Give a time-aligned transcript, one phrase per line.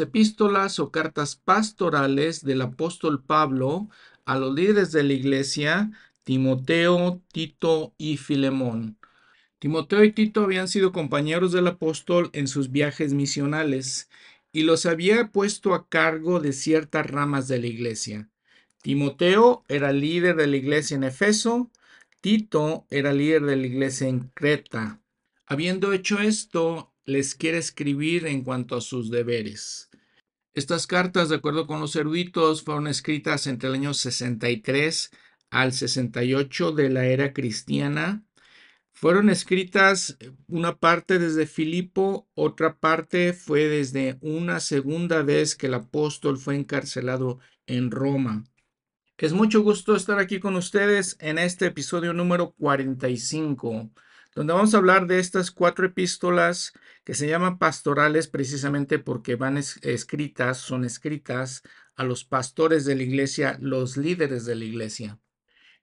[0.00, 3.90] Las epístolas o cartas pastorales del apóstol Pablo
[4.24, 5.90] a los líderes de la iglesia,
[6.24, 8.96] Timoteo, Tito y Filemón.
[9.58, 14.08] Timoteo y Tito habían sido compañeros del apóstol en sus viajes misionales
[14.52, 18.30] y los había puesto a cargo de ciertas ramas de la iglesia.
[18.80, 21.70] Timoteo era líder de la iglesia en Efeso,
[22.22, 24.98] Tito era líder de la iglesia en Creta.
[25.44, 29.89] Habiendo hecho esto, les quiere escribir en cuanto a sus deberes.
[30.60, 35.10] Estas cartas, de acuerdo con los eruditos, fueron escritas entre el año 63
[35.50, 38.22] al 68 de la era cristiana
[39.00, 45.68] fueron escritas eh, una parte desde Filipo, otra parte fue desde una segunda vez que
[45.68, 48.44] el apóstol fue encarcelado en Roma.
[49.16, 53.90] Es mucho gusto estar aquí con ustedes en este episodio número 45,
[54.34, 56.72] donde vamos a hablar de estas cuatro epístolas
[57.04, 61.62] que se llaman pastorales precisamente porque van escritas, son escritas
[61.96, 65.18] a los pastores de la iglesia, los líderes de la iglesia.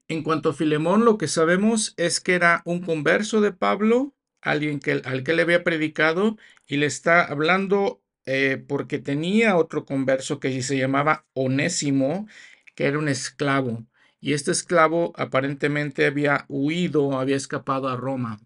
[0.07, 4.79] En cuanto a Filemón, lo que sabemos es que era un converso de Pablo, alguien
[4.79, 10.39] que, al que le había predicado, y le está hablando eh, porque tenía otro converso
[10.39, 12.27] que se llamaba Onésimo,
[12.75, 13.85] que era un esclavo.
[14.19, 18.39] Y este esclavo aparentemente había huido, había escapado a Roma.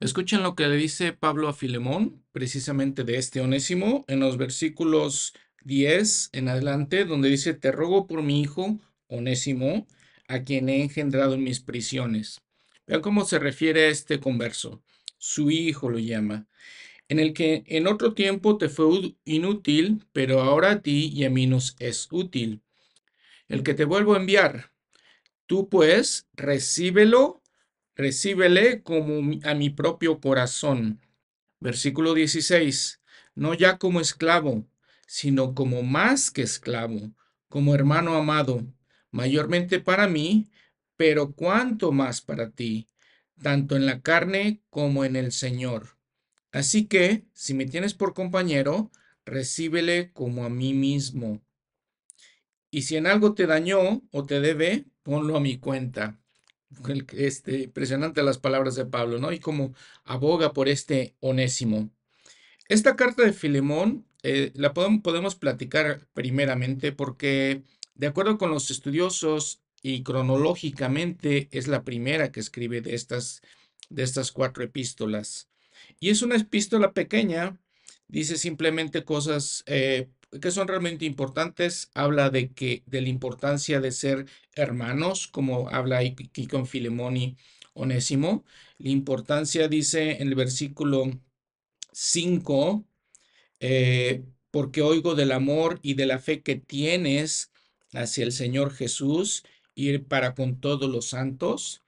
[0.00, 5.34] Escuchen lo que le dice Pablo a Filemón, precisamente de este Onésimo, en los versículos
[5.62, 9.86] 10 en adelante, donde dice, te ruego por mi hijo, Onésimo,
[10.28, 12.40] a quien he engendrado en mis prisiones.
[12.86, 14.82] Vean cómo se refiere a este converso.
[15.18, 16.46] Su hijo lo llama,
[17.08, 21.30] en el que en otro tiempo te fue inútil, pero ahora a ti y a
[21.30, 22.62] mí nos es útil.
[23.48, 24.69] El que te vuelvo a enviar.
[25.50, 27.42] Tú pues, recíbelo,
[27.96, 31.00] recíbele como a mi propio corazón.
[31.58, 33.02] Versículo 16.
[33.34, 34.68] No ya como esclavo,
[35.08, 37.16] sino como más que esclavo,
[37.48, 38.64] como hermano amado
[39.10, 40.52] mayormente para mí,
[40.96, 42.86] pero cuánto más para ti,
[43.42, 45.98] tanto en la carne como en el Señor.
[46.52, 48.92] Así que, si me tienes por compañero,
[49.24, 51.42] recíbele como a mí mismo.
[52.70, 56.20] Y si en algo te dañó o te debe, ponlo a mi cuenta.
[57.14, 59.32] Este, impresionante las palabras de Pablo, ¿no?
[59.32, 61.90] Y como aboga por este onésimo.
[62.68, 67.64] Esta carta de Filemón eh, la podemos, platicar primeramente porque
[67.96, 73.42] de acuerdo con los estudiosos y cronológicamente es la primera que escribe de estas,
[73.88, 75.48] de estas cuatro epístolas.
[75.98, 77.58] Y es una epístola pequeña,
[78.06, 80.08] dice simplemente cosas eh,
[80.40, 81.90] que son realmente importantes.
[81.94, 87.36] Habla de, que, de la importancia de ser hermanos, como habla aquí con Filemón y
[87.74, 88.44] Onésimo.
[88.78, 91.10] La importancia, dice en el versículo
[91.92, 92.84] 5,
[93.60, 97.52] eh, porque oigo del amor y de la fe que tienes
[97.92, 101.82] hacia el Señor Jesús, ir para con todos los santos.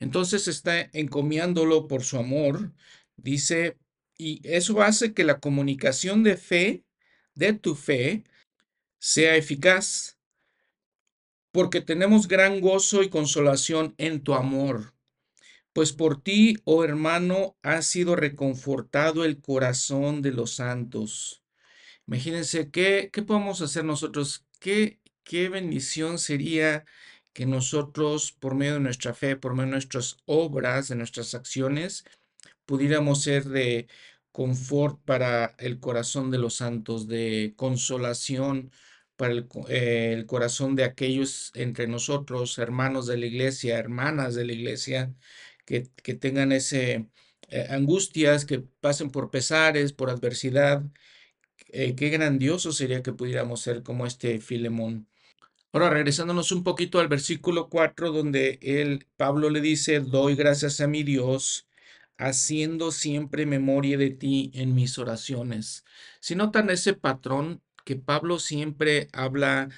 [0.00, 2.72] Entonces está encomiándolo por su amor,
[3.16, 3.76] dice,
[4.18, 6.84] y eso hace que la comunicación de fe,
[7.36, 8.24] de tu fe,
[8.98, 10.18] sea eficaz,
[11.52, 14.94] porque tenemos gran gozo y consolación en tu amor,
[15.72, 21.44] pues por ti, oh hermano, ha sido reconfortado el corazón de los santos.
[22.08, 24.44] Imagínense, ¿qué, qué podemos hacer nosotros?
[24.58, 26.86] ¿Qué qué bendición sería
[27.34, 32.04] que nosotros, por medio de nuestra fe, por medio de nuestras obras, de nuestras acciones,
[32.64, 33.88] pudiéramos ser de
[34.36, 38.70] confort para el corazón de los santos, de consolación
[39.16, 44.52] para el, eh, corazón de aquellos entre nosotros, hermanos de la iglesia, hermanas de la
[44.52, 45.14] iglesia,
[45.64, 45.88] que,
[46.20, 47.08] tengan ese
[47.48, 50.82] eh, angustias, que pasen por pesares, por adversidad.
[51.70, 55.08] Eh, qué grandioso sería que pudiéramos ser como este Filemón.
[55.72, 60.88] Ahora, regresándonos un poquito al versículo 4, donde el Pablo le dice, doy gracias a
[60.88, 61.65] mi Dios,
[62.18, 65.84] haciendo siempre memoria de ti en mis oraciones.
[66.20, 69.68] Si notan ese patrón que Pablo siempre habla,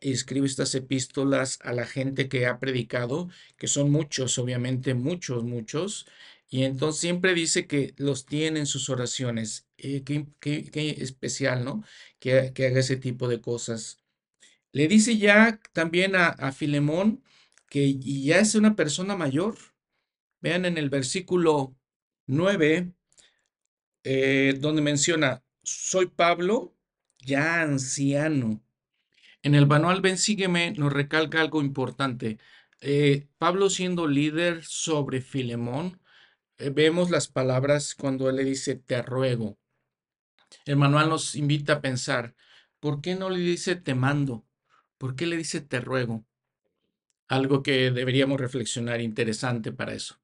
[0.00, 6.06] escribe estas epístolas a la gente que ha predicado, que son muchos, obviamente, muchos, muchos,
[6.50, 9.66] y entonces siempre dice que los tiene en sus oraciones.
[9.76, 11.84] Eh, qué, especial, ¿no?
[12.18, 13.98] Que, que haga ese tipo de cosas.
[14.72, 17.22] Le dice ya también a, Filemón
[17.68, 19.56] que ya es una persona mayor.
[20.40, 21.76] Vean en el versículo
[22.28, 22.92] 9,
[24.04, 26.76] eh, donde menciona, soy Pablo,
[27.18, 28.62] ya anciano.
[29.42, 32.38] En el manual Ven Sígueme nos recalca algo importante.
[32.80, 36.00] Eh, Pablo siendo líder sobre Filemón,
[36.58, 39.58] eh, vemos las palabras cuando él le dice, te ruego.
[40.66, 42.34] El manual nos invita a pensar,
[42.80, 44.44] ¿por qué no le dice te mando?
[44.98, 46.24] ¿Por qué le dice te ruego?
[47.26, 50.20] Algo que deberíamos reflexionar interesante para eso.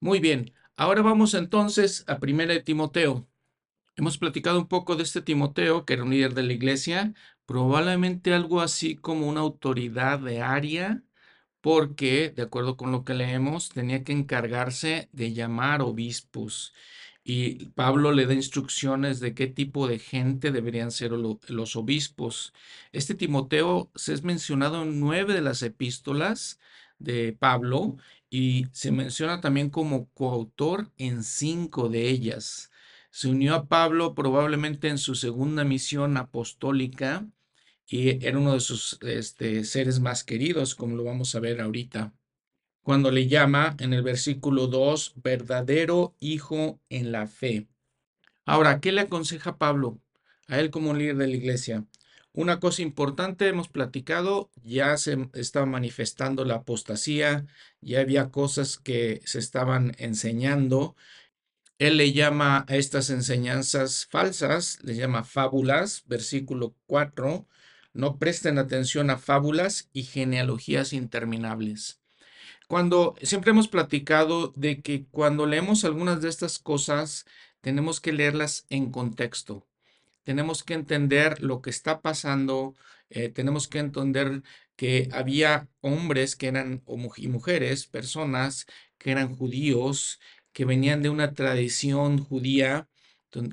[0.00, 3.28] Muy bien, ahora vamos entonces a 1 de Timoteo.
[3.96, 7.12] Hemos platicado un poco de este Timoteo, que era un líder de la iglesia,
[7.46, 11.02] probablemente algo así como una autoridad de área,
[11.60, 16.72] porque, de acuerdo con lo que leemos, tenía que encargarse de llamar obispos.
[17.24, 22.54] Y Pablo le da instrucciones de qué tipo de gente deberían ser los obispos.
[22.92, 26.58] Este Timoteo se es mencionado en nueve de las epístolas
[26.98, 27.98] de Pablo
[28.30, 32.70] y se menciona también como coautor en cinco de ellas.
[33.10, 37.26] Se unió a Pablo probablemente en su segunda misión apostólica
[37.86, 42.14] y era uno de sus este, seres más queridos, como lo vamos a ver ahorita
[42.82, 47.68] cuando le llama en el versículo 2 verdadero hijo en la fe.
[48.44, 50.00] Ahora, ¿qué le aconseja Pablo
[50.48, 51.84] a él como líder de la iglesia?
[52.32, 57.46] Una cosa importante, hemos platicado, ya se estaba manifestando la apostasía,
[57.80, 60.94] ya había cosas que se estaban enseñando.
[61.78, 67.48] Él le llama a estas enseñanzas falsas, le llama fábulas, versículo 4,
[67.94, 72.00] no presten atención a fábulas y genealogías interminables.
[72.68, 77.26] Cuando siempre hemos platicado de que cuando leemos algunas de estas cosas,
[77.60, 79.66] tenemos que leerlas en contexto.
[80.24, 82.74] Tenemos que entender lo que está pasando,
[83.10, 84.42] eh, tenemos que entender
[84.76, 86.82] que había hombres que eran
[87.16, 88.66] y mujeres, personas
[88.98, 90.20] que eran judíos,
[90.52, 92.88] que venían de una tradición judía,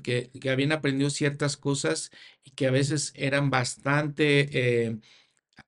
[0.03, 2.11] que, habían aprendido ciertas cosas
[2.43, 4.97] y que a veces eran bastante eh,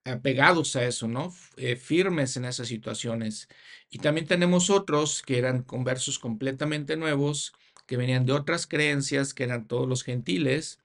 [0.03, 1.33] apegados a eso, ¿no?
[1.57, 3.47] Eh, firmes en esas situaciones.
[3.89, 7.53] Y también tenemos otros que eran conversos completamente nuevos,
[7.85, 10.79] que venían de otras creencias, que eran todos los gentiles.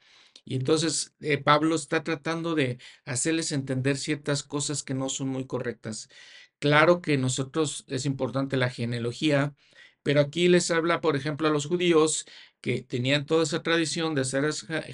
[0.44, 5.46] Y entonces eh, Pablo está tratando de hacerles entender ciertas cosas que no son muy
[5.46, 6.08] correctas.
[6.58, 9.54] Claro que nosotros es importante la genealogía,
[10.02, 12.26] pero aquí les habla, por ejemplo, a los judíos
[12.60, 14.44] que tenían toda esa tradición de hacer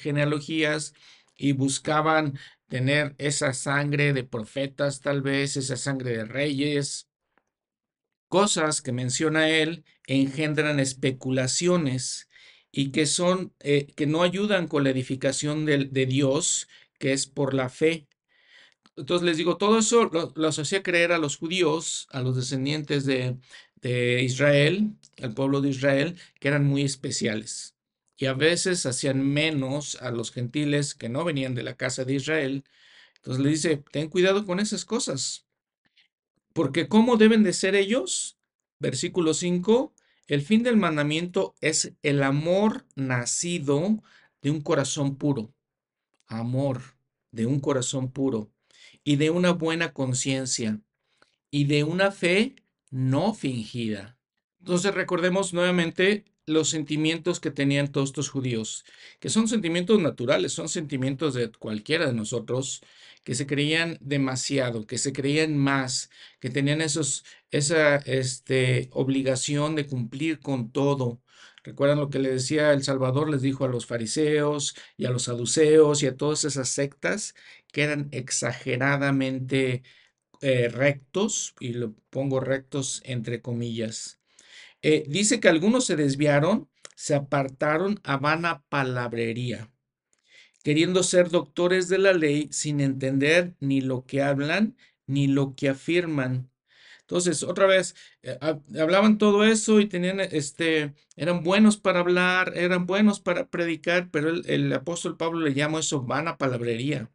[0.01, 0.95] genealogías
[1.37, 2.39] y buscaban
[2.69, 7.09] tener esa sangre de profetas, tal vez esa sangre de reyes.
[8.29, 12.30] Cosas que menciona él engendran especulaciones
[12.73, 16.69] y que son, eh, que no ayudan con la edificación de, de, Dios,
[16.99, 18.07] que es por la fe.
[18.97, 23.07] Entonces les digo, todo eso lo, los hacía creer a los judíos, a los descendientes
[23.07, 23.37] de,
[23.77, 27.75] de Israel, al pueblo de Israel, que eran muy especiales
[28.21, 32.15] y a veces hacían menos a los gentiles que no venían de la casa de
[32.17, 32.65] Israel.
[33.17, 35.47] Entonces le dice, ten cuidado con esas cosas.
[36.53, 38.39] Porque ¿cómo deben de ser ellos?
[38.79, 39.95] Versículo 5,
[40.31, 44.01] el fin del mandamiento es el amor nacido
[44.41, 45.53] de un corazón puro.
[46.29, 46.83] Amor
[47.33, 48.49] de un corazón puro
[49.03, 50.81] y de una buena conciencia
[51.51, 52.55] y de una fe
[52.91, 54.21] no fingida.
[54.61, 58.85] Entonces recordemos nuevamente los sentimientos que tenían todos estos judíos,
[59.19, 62.83] que son sentimientos naturales, son sentimientos de cualquiera de nosotros,
[63.25, 66.11] que se creían demasiado, que se creían más,
[66.41, 71.23] que tenían esos, esa este, obligación de cumplir con todo.
[71.65, 75.25] Recuerdan lo que le decía el Salvador, les dijo a los fariseos y a los
[75.25, 77.35] saduceos y a todas esas sectas
[77.73, 79.83] que eran exageradamente
[80.41, 84.21] eh, rectos, y lo pongo rectos entre comillas
[84.83, 89.71] eh, dice que algunos se desviaron, se apartaron a vana palabrería,
[90.63, 94.77] queriendo ser doctores de la ley sin entender ni lo que hablan
[95.07, 96.51] ni lo que afirman.
[97.11, 98.39] Entonces, otra vez, eh,
[98.79, 104.31] hablaban todo eso y tenían, este, eran buenos para hablar, eran buenos para predicar, pero
[104.31, 107.11] el, apóstol Pablo le llama eso vana palabrería,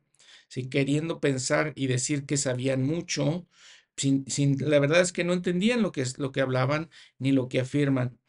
[0.49, 0.67] ¿sí?
[0.69, 3.47] queriendo pensar y decir que sabían mucho,
[3.95, 4.25] sin,
[4.59, 7.61] la verdad es que no entendían lo que, es, lo que hablaban ni lo que
[7.61, 8.19] afirman.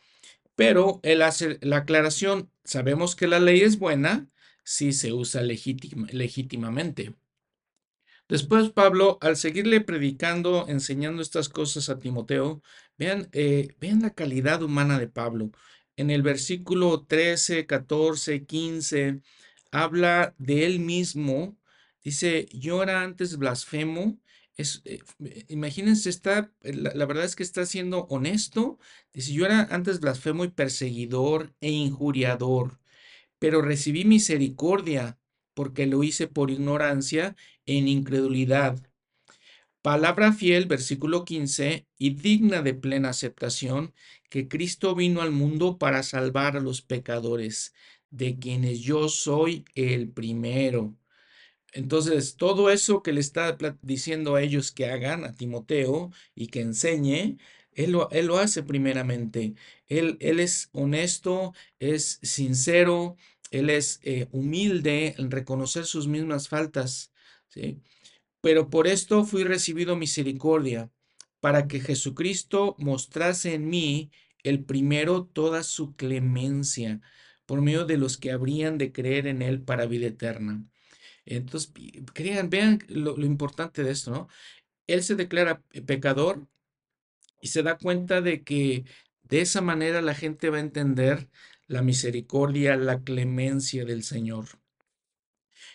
[0.54, 4.28] Pero él hace la aclaración, sabemos que la ley es buena
[4.66, 7.14] si se usa legítimamente.
[8.28, 12.60] Después Pablo, al seguirle predicando, enseñando estas cosas a Timoteo,
[12.98, 15.52] vean, eh, vean la calidad humana de Pablo.
[15.94, 19.22] En el versículo 13, 14, 15,
[19.70, 21.56] habla de él mismo.
[22.02, 24.18] Dice, yo era antes blasfemo
[24.56, 25.00] es, eh,
[25.48, 28.78] imagínense, está, eh, la, verdad es que está siendo honesto.
[29.12, 32.80] Dice, yo era antes blasfemo y perseguidor e injuriador,
[33.38, 35.18] pero recibí misericordia
[35.54, 38.78] porque lo hice por ignorancia en incredulidad.
[39.82, 43.94] Palabra fiel, versículo 15, y digna de plena aceptación,
[44.28, 47.72] que Cristo vino al mundo para salvar a los pecadores,
[48.10, 50.96] de quienes yo soy el primero.
[51.72, 56.62] Entonces, todo eso que le está diciendo a ellos que hagan, a Timoteo, y que
[56.62, 57.38] enseñe,
[57.76, 59.54] él lo, él lo hace primeramente.
[59.86, 63.16] Él, él, es honesto, es sincero,
[63.50, 67.12] él es eh, humilde en reconocer sus mismas faltas.
[67.48, 67.80] ¿sí?
[68.40, 70.90] Pero por esto fui recibido misericordia,
[71.40, 74.10] para que Jesucristo mostrase en mí
[74.42, 77.00] el primero toda su clemencia,
[77.44, 80.64] por medio de los que habrían de creer en él para vida eterna.
[81.26, 81.72] Entonces,
[82.14, 84.28] crean, vean lo, importante de esto, ¿no?
[84.86, 86.46] Él se declara pecador
[87.40, 88.84] y se da cuenta de que
[89.24, 91.28] de esa manera la gente va a entender
[91.66, 94.46] la misericordia, la clemencia del Señor.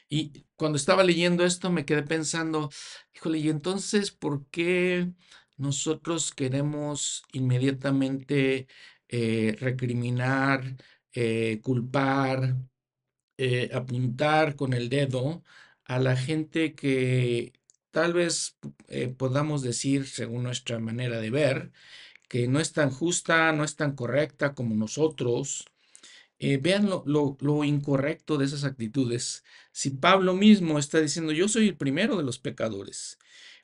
[0.09, 2.69] Y cuando estaba leyendo esto me quedé pensando,
[3.13, 5.11] híjole, ¿y entonces por qué
[5.57, 8.67] nosotros queremos inmediatamente
[9.07, 10.63] eh, recriminar,
[11.13, 12.55] eh, culpar,
[13.37, 15.43] eh, apuntar con el dedo
[15.85, 17.53] a la gente que
[17.91, 18.57] tal vez
[19.17, 21.71] podamos decir, según nuestra manera de ver,
[22.27, 25.65] que no es tan justa, no es tan correcta como nosotros.
[26.39, 29.43] vean lo, lo, incorrecto de esas actitudes.
[29.71, 33.19] Si Pablo mismo está diciendo, yo soy el primero de los pecadores,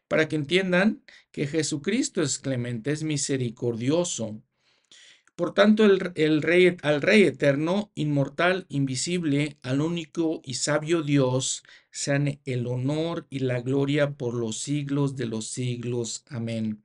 [0.08, 4.42] para que entiendan que Jesucristo es clemente, es misericordioso.
[5.38, 12.40] Por tanto, el, rey, al Rey eterno, inmortal, invisible, al único y sabio Dios, sean
[12.46, 16.24] el honor y la gloria por los siglos de los siglos.
[16.28, 16.84] Amén.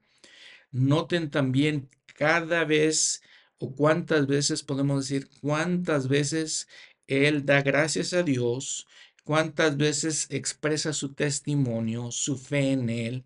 [0.71, 3.23] Noten también cada vez
[3.56, 6.68] o cuántas veces podemos decir cuántas veces
[7.06, 8.87] Él da gracias a Dios
[9.25, 13.25] cuántas veces expresa su testimonio, su fe en Él,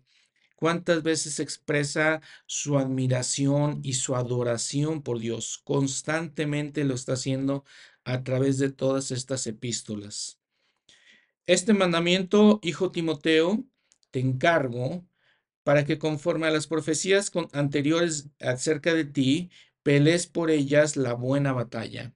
[0.57, 5.61] cuántas veces expresa su admiración y su adoración por Dios.
[5.63, 7.63] Constantemente lo está haciendo
[8.03, 10.37] a través de todas estas epístolas.
[11.45, 13.63] Este mandamiento, hijo Timoteo,
[14.11, 15.05] te encargo
[15.63, 19.49] para que conforme a las profecías anteriores acerca de ti,
[19.83, 22.13] pelees por ellas la buena batalla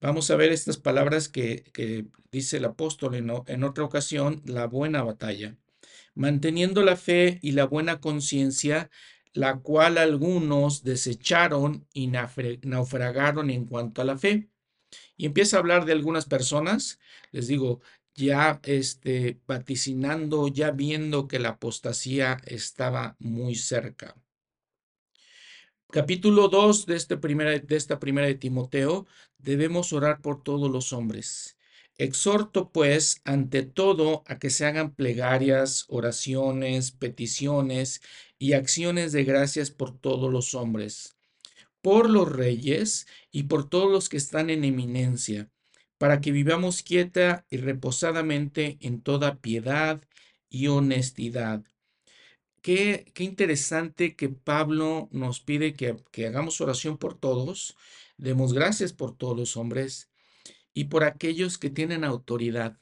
[0.00, 5.02] Vamos a ver estas palabras que, dice el apóstol en, en otra ocasión, la buena
[5.02, 5.56] batalla.
[6.18, 8.90] Manteniendo la fe y la buena conciencia,
[9.32, 14.48] la cual algunos desecharon y naufragaron en cuanto a la fe.
[15.16, 16.98] Y empieza a hablar de algunas personas,
[17.30, 17.80] les digo,
[18.14, 24.16] ya este, vaticinando, ya viendo que la apostasía estaba muy cerca
[25.90, 29.06] capítulo 2 de, este de esta primera de Timoteo,
[29.38, 31.57] debemos orar por todos los hombres.
[31.98, 38.00] Exhorto, pues, ante todo a que se hagan plegarias, oraciones, peticiones
[38.38, 41.16] y acciones de gracias por todos los hombres,
[41.82, 45.50] por los reyes y por todos los que están en eminencia,
[45.98, 50.00] para que vivamos quieta y reposadamente en toda piedad
[50.48, 51.64] y honestidad.
[52.62, 57.76] Qué, interesante que Pablo nos pide que, hagamos oración por todos,
[58.18, 60.07] demos gracias por todos los hombres
[60.80, 62.76] y por aquellos que tienen autoridad.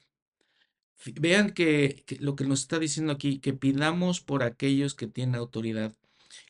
[1.21, 5.95] Vean que, lo que nos está diciendo aquí, que pidamos por aquellos que tienen autoridad,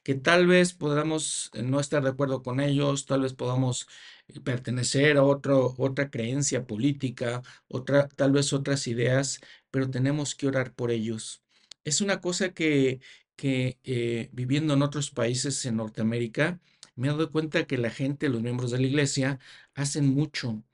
[0.05, 3.87] que tal vez podamos eh, no estar de acuerdo con ellos, tal vez podamos
[4.29, 10.75] eh, pertenecer a otra creencia política, otra, tal vez otras ideas, pero tenemos que orar
[10.75, 11.43] por ellos
[11.87, 13.01] es una cosa que,
[13.37, 16.61] que eh, viviendo en otros países en Norteamérica,
[16.97, 19.39] me he dado cuenta que la gente, los miembros de la iglesia,
[19.75, 20.65] hacen mucho.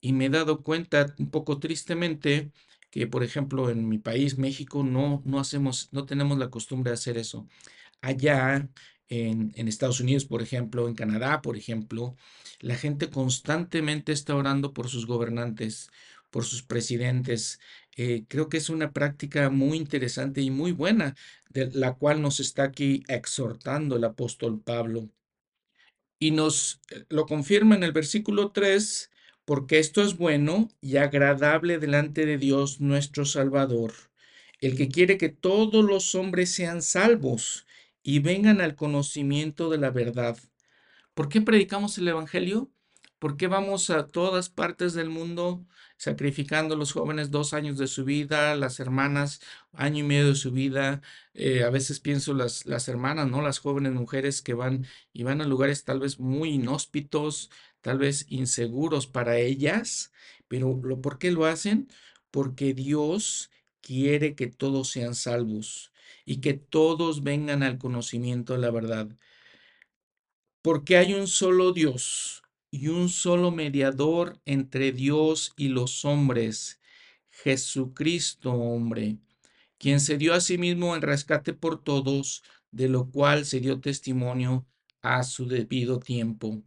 [0.00, 2.52] Y me he dado cuenta un poco tristemente
[2.90, 6.94] que, por ejemplo, en mi país, México, no, no hacemos, no tenemos la costumbre de
[6.94, 7.48] hacer eso.
[8.00, 8.68] Allá,
[9.08, 12.16] en, en Estados Unidos, por ejemplo, en Canadá, por ejemplo,
[12.60, 15.90] la gente constantemente está orando por sus gobernantes,
[16.30, 17.60] por sus presidentes.
[17.96, 21.16] Eh, creo que es una práctica muy interesante y muy buena,
[21.50, 25.08] de la cual nos está aquí exhortando el apóstol Pablo.
[26.18, 29.10] Y nos eh, lo confirma en el versículo 3,
[29.46, 33.94] porque esto es bueno y agradable delante de Dios nuestro Salvador,
[34.60, 37.66] el que quiere que todos los hombres sean salvos
[38.02, 40.36] y vengan al conocimiento de la verdad.
[41.14, 42.70] ¿Por qué predicamos el Evangelio?
[43.18, 45.64] ¿Por qué vamos a todas partes del mundo
[45.96, 49.40] sacrificando a los jóvenes dos años de su vida, las hermanas
[49.72, 51.00] año y medio de su vida?
[51.34, 53.42] Eh, a veces pienso las, las hermanas, ¿no?
[53.42, 57.50] Las jóvenes mujeres que van y van a lugares tal vez muy inhóspitos,
[57.86, 60.12] tal vez inseguros para ellas,
[60.48, 61.86] pero ¿por qué lo hacen?
[62.32, 63.48] Porque Dios
[63.80, 65.92] quiere que todos sean salvos
[66.24, 69.16] y que todos vengan al conocimiento de la verdad.
[70.62, 76.80] Porque hay un solo Dios y un solo mediador entre Dios y los hombres,
[77.30, 79.18] Jesucristo hombre,
[79.78, 83.78] quien se dio a sí mismo en rescate por todos, de lo cual se dio
[83.78, 84.66] testimonio
[85.02, 86.64] a su debido tiempo.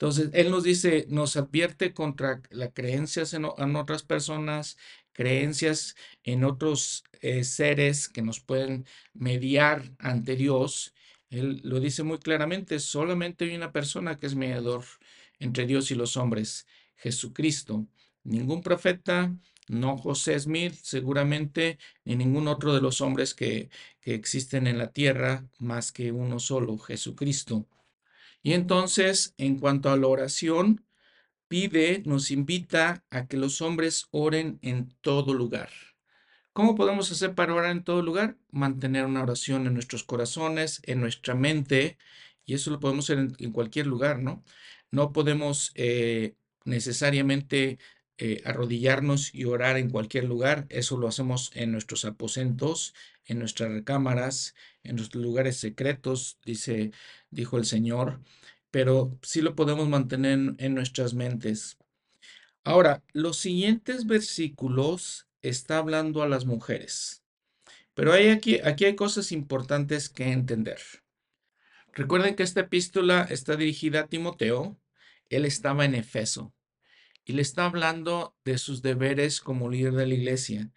[0.00, 4.78] Entonces, Él nos dice, nos advierte contra las creencias en, otras personas,
[5.12, 10.94] creencias en otros eh, seres que nos pueden mediar ante Dios.
[11.28, 14.86] Él lo dice muy claramente, solamente hay una persona que es mediador
[15.38, 16.66] entre Dios y los hombres,
[16.96, 17.86] Jesucristo.
[18.24, 19.36] Ningún profeta,
[19.68, 23.68] no José Smith, seguramente, ni ningún otro de los hombres que,
[24.00, 27.68] que existen en la tierra, más que uno solo, Jesucristo.
[28.42, 30.84] Y entonces, en cuanto a la oración,
[31.48, 35.70] pide, nos invita a que los hombres oren en todo lugar.
[36.52, 38.36] ¿Cómo podemos hacer para orar en todo lugar?
[38.50, 41.98] Mantener una oración en nuestros corazones, en nuestra mente,
[42.44, 44.44] y eso lo podemos hacer en, cualquier lugar, ¿no?
[44.90, 47.78] No podemos eh, necesariamente
[48.18, 52.94] eh, arrodillarnos y orar en cualquier lugar, eso lo hacemos en nuestros aposentos,
[53.30, 56.90] en nuestras recámaras, en nuestros lugares secretos, dice,
[57.30, 58.20] dijo el Señor,
[58.72, 61.78] pero sí lo podemos mantener en nuestras mentes.
[62.64, 67.22] Ahora, los siguientes versículos está hablando a las mujeres,
[67.94, 70.80] pero hay aquí, aquí hay cosas importantes que entender.
[71.92, 74.76] Recuerden que esta epístola está dirigida a Timoteo,
[75.28, 76.52] él estaba en Efeso
[77.24, 80.70] y le está hablando de sus deberes como líder de la iglesia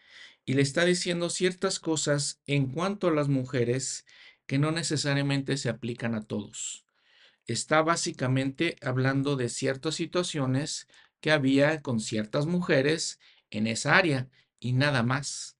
[0.46, 4.06] y le está diciendo ciertas cosas en cuanto a las mujeres
[4.46, 6.86] que no necesariamente se aplican a todos.
[7.46, 10.88] Está básicamente hablando de ciertas situaciones
[11.20, 14.30] que había con ciertas mujeres en esa área
[14.60, 15.58] y nada más.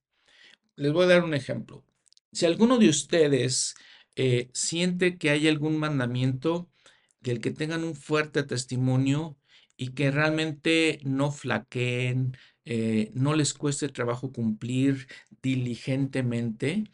[0.76, 1.84] Les voy a dar un ejemplo.
[2.32, 3.74] Si alguno de ustedes
[4.16, 6.68] eh, siente que hay algún mandamiento
[7.20, 9.36] del que tengan un fuerte testimonio
[9.76, 15.08] y que realmente no flaqueen, eh, no les cueste trabajo cumplir
[15.42, 16.84] diligentemente.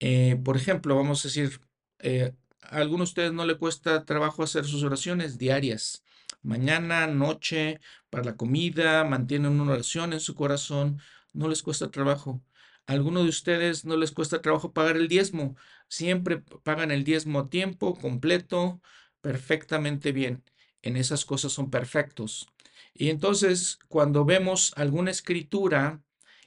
[0.00, 1.60] Eh, por ejemplo, vamos a decir,
[2.00, 6.04] eh, a algunos de ustedes no le cuesta trabajo hacer sus oraciones diarias.
[6.42, 11.00] Mañana, noche, para la comida, mantienen una oración en su corazón,
[11.32, 12.42] no les cuesta trabajo.
[12.86, 15.56] A algunos de ustedes no les cuesta trabajo pagar el diezmo.
[15.88, 18.80] Siempre pagan el diezmo a tiempo, completo,
[19.20, 20.42] perfectamente bien.
[20.82, 22.48] En esas cosas son perfectos.
[22.94, 26.02] Y entonces, cuando vemos alguna escritura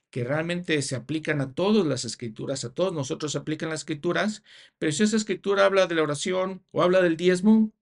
[0.10, 4.44] que realmente se aplican a todas las escrituras, a todos nosotros se aplican las escrituras,
[4.78, 7.74] pero si esa escritura habla de la oración o habla del diezmo,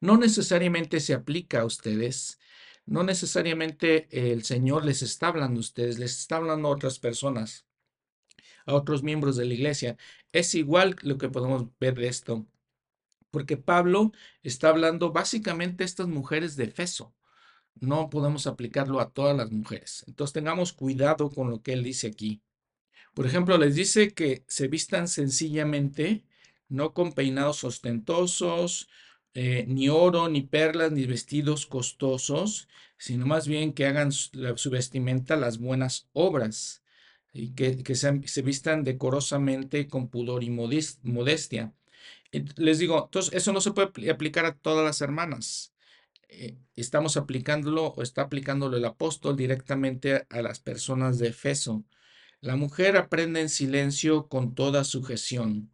[0.00, 2.38] no necesariamente se aplica a ustedes,
[2.86, 7.66] no necesariamente el Señor les está hablando a ustedes, les está hablando a otras personas,
[8.66, 9.96] a otros miembros de la iglesia.
[10.32, 12.46] Es igual lo que podemos ver de esto,
[13.30, 14.12] porque Pablo
[14.42, 17.14] está hablando básicamente a estas mujeres de Efeso
[17.80, 20.04] no podemos aplicarlo a todas las mujeres.
[20.06, 22.42] Entonces tengamos cuidado con lo que él dice aquí.
[23.14, 26.24] Por ejemplo, les dice que se vistan sencillamente,
[26.68, 28.88] no con peinados ostentosos,
[29.34, 35.36] eh, ni oro, ni perlas, ni vestidos costosos, sino más bien que hagan su, vestimenta
[35.36, 36.82] las buenas obras
[37.32, 41.72] y que, se, vistan decorosamente con pudor y modestia.
[42.56, 45.72] Les digo, entonces eso no se puede aplicar a todas las hermanas.
[46.32, 51.84] Eh, estamos aplicándolo o está aplicándolo el apóstol directamente a las personas de Efeso.
[52.40, 55.72] La mujer aprende en silencio con toda sujeción.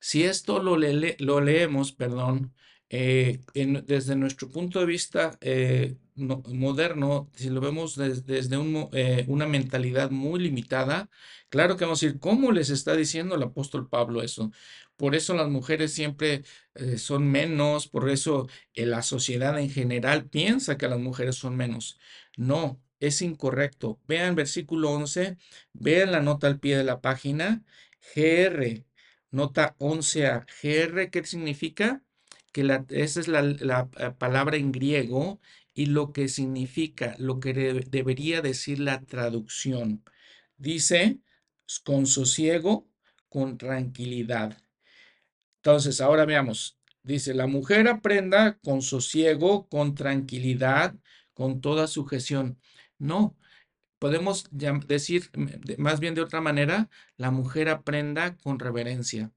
[0.00, 2.52] Si esto lo, lo leemos, perdón,
[2.88, 10.40] eh, desde nuestro punto de vista eh, moderno, si lo vemos desde una mentalidad muy
[10.40, 11.10] limitada,
[11.48, 14.50] claro que vamos a decir, ¿cómo les está diciendo el apóstol Pablo eso?
[14.96, 16.42] Por eso las mujeres siempre
[16.96, 21.98] son menos, por eso la sociedad en general piensa que las mujeres son menos.
[22.36, 24.00] No, es incorrecto.
[24.06, 25.36] Vean versículo 11,
[25.72, 27.64] vean la nota al pie de la página,
[28.14, 28.84] GR,
[29.30, 30.46] nota 11a.
[30.62, 32.02] GR, ¿qué significa?
[32.56, 35.40] que esa es la, eh, palabra en griego
[35.74, 40.02] y lo que significa, lo que debería decir la traducción.
[40.56, 41.20] Dice,
[41.84, 42.88] con sosiego,
[43.28, 44.56] con tranquilidad.
[45.66, 46.78] Entonces, ahora veamos.
[47.02, 50.94] Dice, la mujer aprenda con sosiego, con tranquilidad,
[51.34, 52.60] con toda sujeción.
[52.98, 53.36] No,
[53.98, 55.28] podemos decir
[55.76, 59.32] más bien de otra manera, la mujer aprenda con reverencia.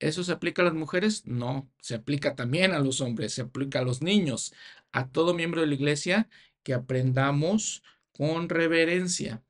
[0.00, 1.24] ¿Eso se aplica a las mujeres?
[1.26, 4.52] No, se aplica también a los hombres, se aplica a los niños,
[4.90, 6.28] a todo miembro de la iglesia
[6.64, 9.44] que aprendamos con reverencia.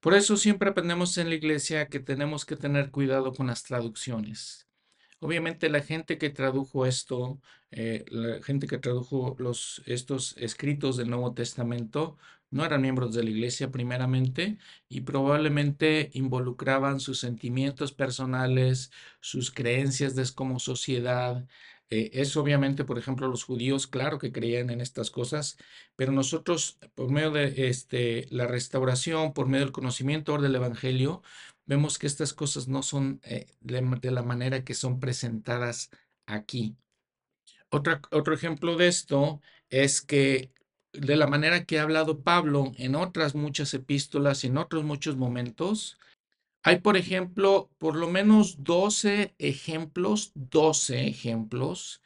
[0.00, 4.63] Por eso siempre aprendemos en la iglesia que tenemos que tener cuidado con las traducciones.
[5.20, 11.10] Obviamente la gente que tradujo esto, eh, la gente que tradujo los, estos escritos del
[11.10, 12.18] Nuevo Testamento,
[12.50, 20.14] no eran miembros de la iglesia primeramente y probablemente involucraban sus sentimientos personales, sus creencias
[20.14, 21.46] de como sociedad.
[21.90, 25.56] Eh, es obviamente, por ejemplo, los judíos, claro que creían en estas cosas,
[25.96, 31.22] pero nosotros, por medio de este, la restauración, por medio del conocimiento del Evangelio,
[31.66, 35.90] vemos que estas cosas no son eh, de, la manera que son presentadas
[36.26, 36.76] aquí.
[37.70, 40.52] Otro ejemplo de esto es que
[40.92, 45.16] de la manera que ha hablado Pablo en otras muchas epístolas y en otros muchos
[45.16, 45.98] momentos,
[46.62, 52.00] hay, por ejemplo, por lo menos 12 ejemplos, 12 ejemplos,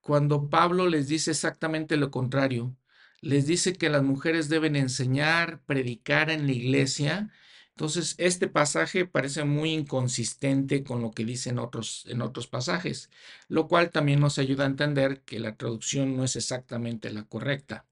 [0.00, 2.76] cuando Pablo les dice exactamente lo contrario.
[3.20, 7.32] Les dice que las mujeres deben enseñar, predicar en la iglesia
[7.76, 13.10] entonces, este pasaje parece muy inconsistente con lo que dicen otros, en otros pasajes,
[13.48, 17.84] lo cual también nos ayuda a entender que la traducción no es exactamente la correcta.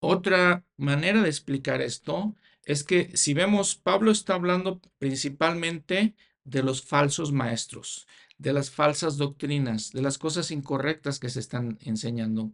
[0.00, 6.82] Otra manera de explicar esto es que si vemos, Pablo está hablando principalmente de los
[6.82, 8.06] falsos maestros,
[8.38, 12.50] de las falsas doctrinas, de las cosas incorrectas que se están enseñando.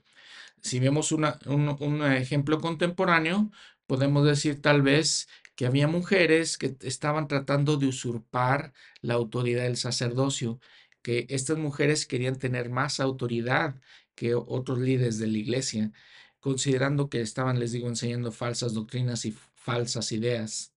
[0.61, 3.53] Si vemos un, un ejemplo contemporáneo,
[3.87, 9.77] podemos decir tal vez que había mujeres que estaban tratando de usurpar la autoridad del
[9.77, 10.61] sacerdocio,
[11.03, 13.75] que estas mujeres querían tener más autoridad
[14.15, 15.91] que otros líderes de la iglesia,
[16.39, 20.75] considerando que estaban, les digo, enseñando falsas doctrinas y falsas ideas.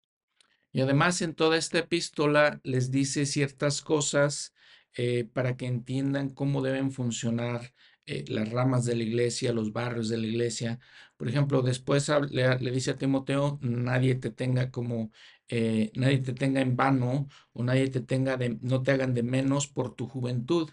[0.71, 4.55] Y además en toda esta epístola les dice ciertas cosas
[4.95, 7.75] eh, para que entiendan cómo deben funcionar
[8.07, 10.79] eh, las ramas de la iglesia, los barrios de la iglesia.
[11.21, 15.11] Por ejemplo, después le, dice a Timoteo, nadie te tenga como,
[15.49, 19.21] eh, nadie te tenga en vano o nadie te tenga de, no te hagan de
[19.21, 20.71] menos por tu juventud.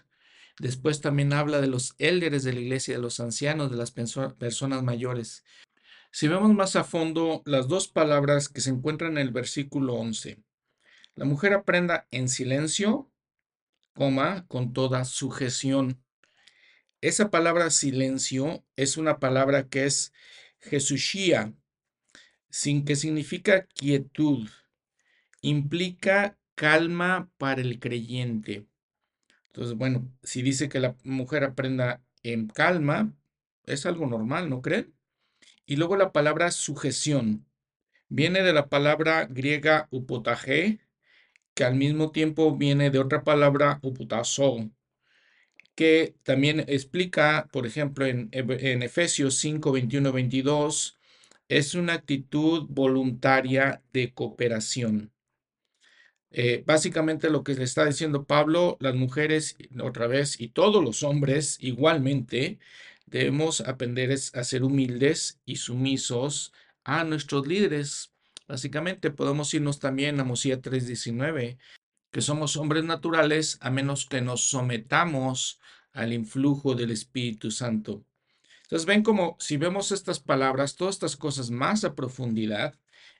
[0.57, 4.81] Después también habla de los élderes de la iglesia, de los ancianos, de las personas
[4.81, 5.45] mayores.
[6.11, 10.39] Si vemos más a fondo las dos palabras que se encuentran en el versículo 11,
[11.13, 13.11] la mujer aprenda en silencio,
[13.93, 16.03] coma, con toda sujeción.
[17.01, 20.11] Esa palabra silencio es una palabra que es
[20.61, 21.53] Jesushia,
[22.49, 24.47] sin que significa quietud.
[25.41, 28.67] Implica calma para el creyente.
[29.47, 33.13] Entonces, bueno, si dice que la mujer aprenda en calma,
[33.65, 34.93] es algo normal, ¿no creen?
[35.65, 37.45] Y luego la palabra sujeción
[38.09, 40.79] viene de la palabra griega upotaje,
[41.53, 44.69] que al mismo tiempo viene de otra palabra upotazo,
[45.79, 50.99] que también explica, por ejemplo, en, en Efesios 5, 21, 22,
[51.47, 55.13] es una actitud voluntaria de cooperación.
[56.31, 61.01] Eh, básicamente lo que le está diciendo Pablo, las mujeres otra vez y todos los
[61.01, 62.59] hombres igualmente
[63.05, 66.51] debemos aprender a ser humildes y sumisos
[66.83, 68.11] a nuestros líderes.
[68.49, 71.57] Básicamente podemos irnos también a Mosía 3:19,
[72.11, 75.59] que somos hombres naturales a menos que nos sometamos
[75.93, 78.05] al influjo del Espíritu Santo.
[78.63, 82.75] Entonces ven como si vemos estas palabras, todas estas cosas más a profundidad,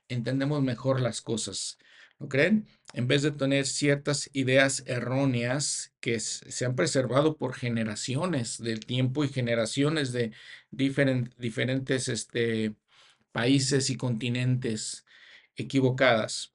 [0.08, 1.78] entendemos mejor las cosas.
[2.20, 2.68] ¿No creen?
[2.94, 9.24] En vez de tener ciertas ideas erróneas que se han preservado por generaciones del tiempo
[9.24, 10.34] y generaciones de
[10.70, 12.76] diferentes este,
[13.32, 15.06] países y continentes
[15.56, 16.54] equivocadas.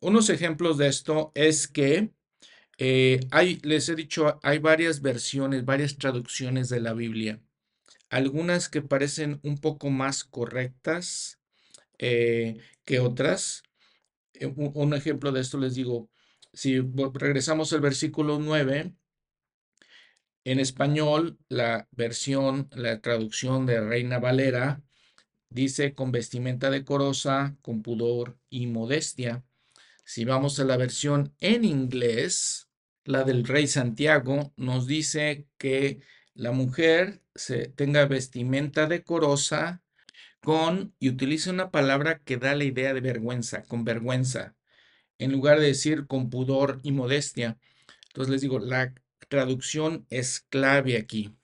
[0.00, 2.10] Unos ejemplos de esto es que
[2.78, 7.42] eh, hay, les he dicho, hay varias versiones, varias traducciones de la Biblia.
[8.08, 11.38] Algunas que parecen un poco más correctas
[11.98, 13.62] eh, que otras.
[14.32, 16.10] Eh, un, ejemplo de esto les digo,
[16.54, 18.94] si regresamos al versículo 9,
[20.44, 24.82] en español, la versión, la traducción de Reina Valera
[25.50, 29.44] dice con vestimenta decorosa, con pudor y modestia.
[30.12, 32.68] Si vamos a la versión en inglés,
[33.04, 36.00] la del rey Santiago, nos dice que
[36.34, 39.84] la mujer se tenga vestimenta decorosa
[40.40, 44.56] con, y utiliza una palabra que da la idea de vergüenza, con vergüenza,
[45.18, 47.56] en lugar de decir con pudor y modestia.
[48.08, 48.92] Entonces les digo, la
[49.28, 51.36] traducción es clave aquí.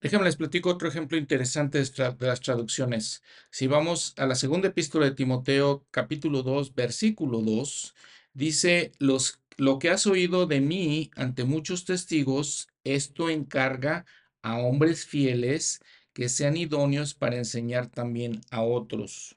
[0.00, 3.20] Déjenme les platico otro ejemplo interesante de las traducciones.
[3.50, 7.96] Si vamos a la segunda epístola de Timoteo, capítulo 2, versículo 2,
[8.32, 14.06] dice, los, lo que has oído de mí ante muchos testigos, esto encarga
[14.40, 15.80] a hombres fieles
[16.12, 19.36] que sean idóneos para enseñar también a otros.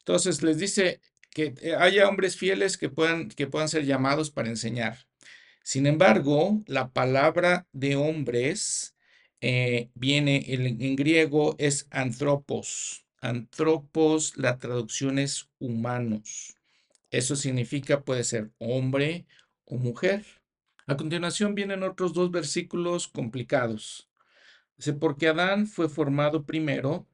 [0.00, 4.48] Entonces les dice que eh, haya hombres fieles que puedan, que puedan ser llamados para
[4.48, 5.06] enseñar.
[5.62, 8.95] Sin embargo, la palabra de hombres
[9.40, 13.06] eh, viene en, griego es anthropos.
[13.20, 16.56] Anthropos, la traducción es humanos.
[17.10, 19.26] Eso significa puede ser hombre
[19.64, 20.24] o mujer.
[20.86, 24.08] A continuación vienen otros dos versículos complicados.
[24.76, 27.06] Dice, porque Adán fue formado primero,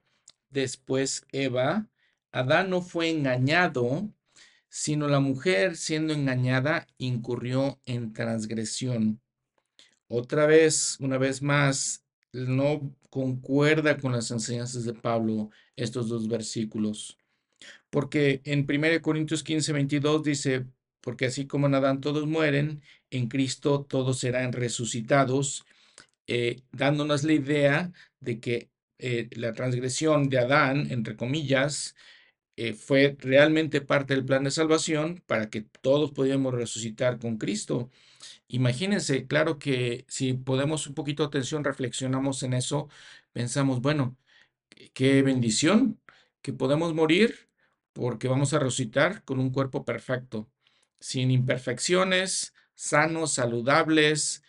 [0.50, 1.88] después Eva.
[2.32, 4.10] Adán no fue engañado,
[4.68, 9.20] sino la mujer siendo engañada incurrió en transgresión.
[10.08, 12.01] Otra vez, una vez más,
[12.32, 17.18] no concuerda con las enseñanzas de Pablo estos dos versículos.
[17.90, 20.66] Porque en 1 Corintios 15, 22 dice,
[21.00, 25.64] porque así como en Adán todos mueren, en Cristo todos serán resucitados,
[26.26, 31.94] eh, dándonos la idea de que eh, la transgresión de Adán, entre comillas,
[32.56, 37.90] eh, fue realmente parte del plan de salvación para que todos pudiéramos resucitar con Cristo.
[38.52, 42.90] Imagínense, claro que si podemos un poquito de atención, reflexionamos en eso,
[43.32, 44.18] pensamos, bueno,
[44.92, 45.98] qué bendición
[46.42, 47.48] que podemos morir
[47.94, 50.50] porque vamos a resucitar con un cuerpo perfecto,
[51.00, 54.42] sin imperfecciones, sanos, saludables,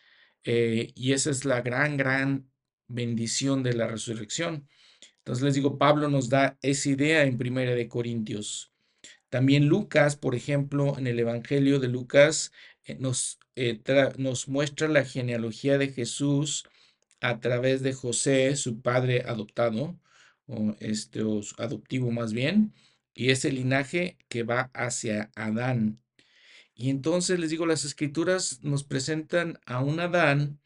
[0.43, 2.49] eh, y esa es la gran, gran
[2.89, 4.67] bendición de la resurrección.
[5.19, 8.73] Entonces les digo, Pablo nos da esa idea en Primera de Corintios.
[9.29, 12.51] También Lucas, por ejemplo, en el Evangelio de Lucas,
[12.99, 13.81] nos, eh,
[14.17, 16.65] nos muestra la genealogía de Jesús
[17.21, 19.99] a través de José, su padre adoptado,
[20.47, 22.73] o este, o adoptivo más bien,
[23.13, 26.01] y ese linaje que va hacia Adán.
[26.75, 30.59] Y entonces les digo, las escrituras nos presentan a un Adán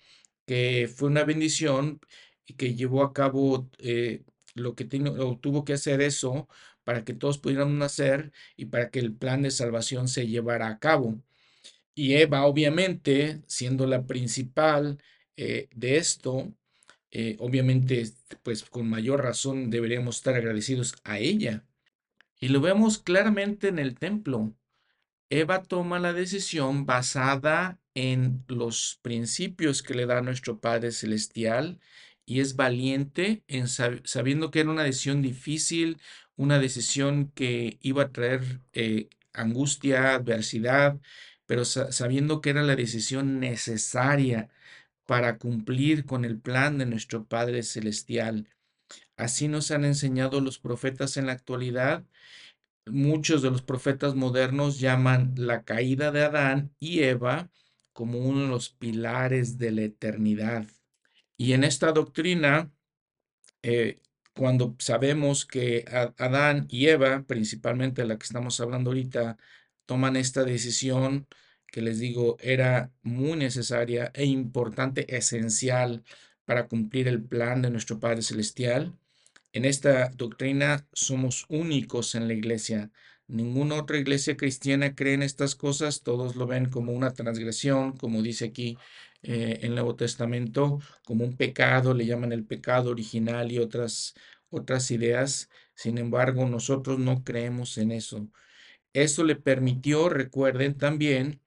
[0.45, 1.99] que fue una bendición
[2.45, 4.23] y que llevó a cabo eh,
[4.56, 6.47] lo que tuvo que hacer eso
[6.84, 10.80] para que todos pudieran nacer y para que el plan de salvación se llevara a
[10.80, 11.21] cabo.
[11.97, 14.99] Y Eva, obviamente, siendo la principal
[15.36, 16.53] eh, de esto,
[17.10, 18.03] eh, obviamente,
[18.43, 21.65] pues con mayor razón deberíamos estar agradecidos a ella.
[22.39, 24.53] Y lo vemos claramente en el templo.
[25.31, 31.79] Eva toma la decisión basada en los principios que le da nuestro Padre Celestial
[32.27, 35.97] y es valiente en sabiendo que era una decisión difícil,
[36.36, 40.99] una decisión que iba a traer eh, angustia, adversidad,
[41.47, 44.49] pero sabiendo que era la decisión necesaria
[45.07, 48.49] para cumplir con el plan de nuestro Padre Celestial.
[49.17, 52.05] Así nos han enseñado los profetas en la actualidad
[52.89, 57.49] Muchos de los profetas modernos llaman la caída de Adán y Eva
[57.93, 60.65] como uno de los pilares de la eternidad.
[61.38, 62.71] Y en esta doctrina,
[63.63, 63.99] eh,
[64.33, 65.86] cuando sabemos que
[66.17, 69.38] Adán y Eva, principalmente la que estamos hablando ahorita,
[69.88, 71.28] toman esta decisión
[71.71, 76.04] que les digo era muy necesaria e importante, esencial
[76.45, 78.95] para cumplir el plan de nuestro Padre Celestial,
[79.58, 82.91] en esta doctrina somos únicos en la iglesia.
[83.28, 88.21] Ninguna otra iglesia cristiana cree en estas cosas, todos lo ven como una transgresión, como
[88.21, 88.78] dice aquí
[89.23, 94.13] eh, en el Nuevo Testamento, como un pecado, le llaman el pecado original y otras,
[94.50, 95.50] otras ideas.
[95.73, 98.30] Sin embargo, nosotros no creemos en eso.
[98.93, 101.41] Eso le permitió, recuerden también,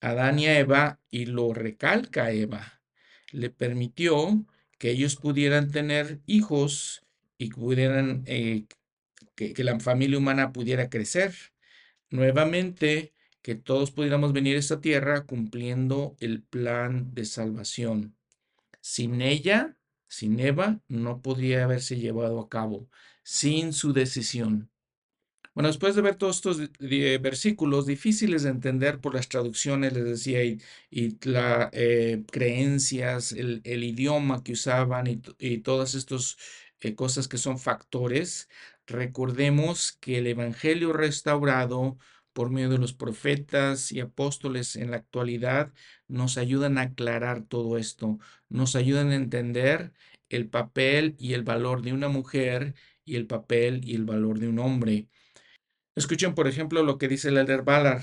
[0.00, 2.82] a Adán y a Eva, y lo recalca Eva,
[3.32, 4.46] le permitió
[4.78, 7.04] que ellos pudieran tener hijos
[7.38, 8.66] y pudieran, eh,
[9.34, 11.34] que, que la familia humana pudiera crecer.
[12.10, 18.16] Nuevamente, que todos pudiéramos venir a esta tierra cumpliendo el plan de salvación.
[18.80, 19.76] Sin ella,
[20.08, 22.88] sin Eva, no podría haberse llevado a cabo,
[23.22, 24.70] sin su decisión.
[25.54, 26.58] Bueno, después de ver todos estos
[27.20, 30.58] versículos difíciles de entender por las traducciones, les decía, y,
[31.22, 36.38] las eh, creencias, el, idioma que usaban y, todos estos
[36.80, 38.48] eh, cosas que son factores,
[38.86, 41.98] recordemos que el Evangelio restaurado
[42.32, 45.72] por medio de los profetas y apóstoles en la actualidad
[46.08, 49.92] nos ayudan a aclarar todo esto, nos ayudan a entender
[50.28, 54.48] el papel y el valor de una mujer y el papel y el valor de
[54.48, 55.08] un hombre.
[55.96, 58.02] Escuchen, por ejemplo, lo que dice el Elder Ballard.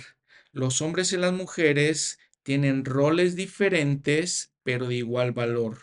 [0.53, 5.77] Los hombres y las mujeres tienen roles diferentes, pero de igual valor.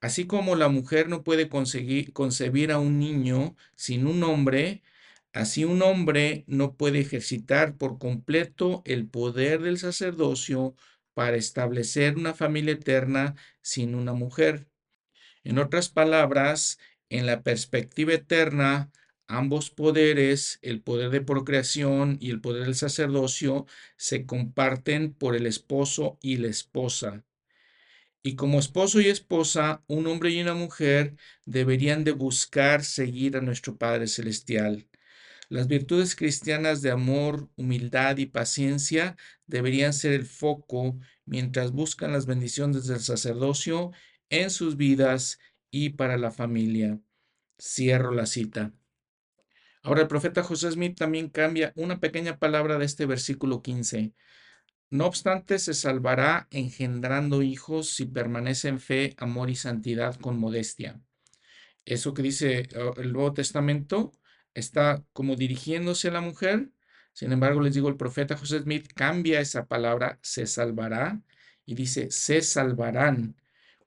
[0.00, 4.82] Así como la mujer no puede concebir a un niño sin un hombre,
[5.32, 10.74] así un hombre no puede ejercitar por completo el poder del sacerdocio
[11.14, 14.68] para establecer una familia eterna sin una mujer.
[15.42, 16.78] En otras palabras,
[17.10, 18.90] en la perspectiva eterna,
[19.28, 25.46] ambos poderes, el poder de procreación y el poder del sacerdocio, se comparten por el
[25.46, 27.24] esposo y la esposa.
[28.22, 33.40] Y como esposo y esposa, un hombre y una mujer deberían de buscar seguir a
[33.40, 34.88] nuestro Padre Celestial.
[35.48, 42.26] Las virtudes cristianas de amor, humildad y paciencia deberían ser el foco mientras buscan las
[42.26, 43.92] bendiciones del sacerdocio
[44.30, 45.38] en sus vidas
[45.70, 47.00] y para la familia.
[47.58, 48.74] Cierro la cita.
[49.88, 54.12] Ahora el profeta José Smith también cambia una pequeña palabra de este versículo 15.
[54.90, 61.00] No obstante, se salvará engendrando hijos si permanece en fe, amor y santidad con modestia.
[61.86, 64.12] Eso que dice oh, el Nuevo Testamento
[64.52, 66.70] está como dirigiéndose a la mujer.
[67.14, 71.22] Sin embargo, les digo, el profeta José Smith cambia esa palabra, se salvará,
[71.64, 73.36] y dice, se salvarán,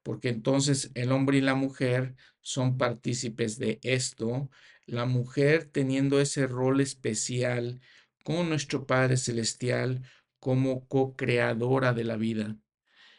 [0.02, 4.50] porque entonces el hombre y la mujer son partícipes de esto,
[4.92, 7.80] la mujer teniendo ese rol especial
[8.26, 10.02] con nuestro Padre Celestial
[10.38, 12.58] como co-creadora de la vida.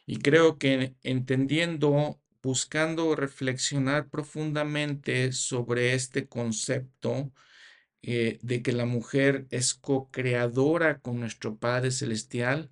[0.04, 7.32] Y creo que entendiendo, buscando reflexionar profundamente sobre este concepto
[8.02, 12.70] eh, de que la mujer es co-creadora con nuestro Padre Celestial,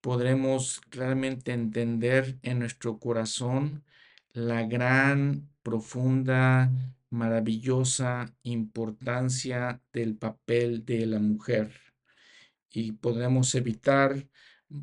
[0.00, 3.84] podremos realmente entender en nuestro corazón
[4.32, 6.70] la gran, profunda,
[7.10, 11.72] maravillosa importancia del papel de la mujer.
[12.70, 14.28] Y podemos evitar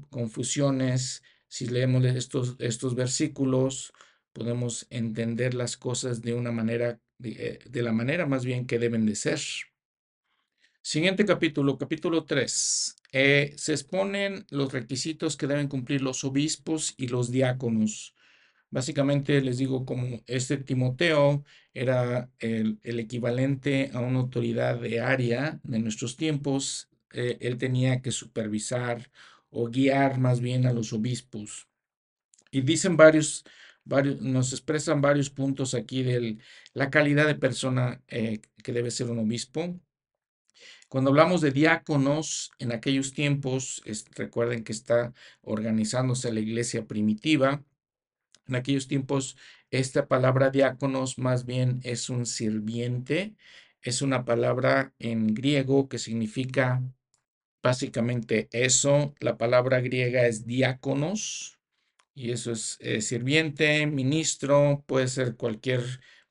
[0.10, 3.94] confusiones si leemos estos, estos versículos,
[4.34, 9.16] podemos entender las cosas de una manera, de, la manera más bien que deben de
[9.16, 9.40] ser.
[10.82, 12.96] Siguiente capítulo, capítulo 3.
[13.14, 18.14] Eh, se exponen los requisitos que deben cumplir los obispos y los diáconos.
[18.78, 25.80] Básicamente les digo como este Timoteo era el, equivalente a una autoridad de área de
[25.80, 26.88] nuestros tiempos.
[27.12, 29.10] Eh, él tenía que supervisar
[29.50, 31.68] o guiar más bien a los obispos.
[32.52, 33.46] Y dicen varios,
[33.84, 36.38] varios nos expresan varios puntos aquí de
[36.76, 39.76] la calidad de persona eh, que debe ser un obispo.
[40.88, 47.64] Cuando hablamos de diáconos en aquellos tiempos, recuerden que está organizándose la iglesia primitiva.
[48.48, 49.38] En aquellos tiempos,
[49.72, 53.36] esta palabra diáconos más bien es un sirviente.
[53.82, 56.82] Es una palabra en griego que significa
[57.64, 59.14] básicamente eso.
[59.20, 61.60] La palabra griega es diáconos
[62.16, 65.84] y eso es eh, sirviente, ministro, puede ser cualquier,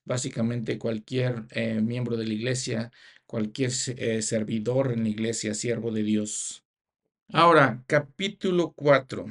[0.04, 2.90] básicamente cualquier eh, miembro de la iglesia
[3.26, 6.64] cualquier eh, servidor en la iglesia, siervo de Dios.
[7.32, 9.26] Ahora, capítulo 4.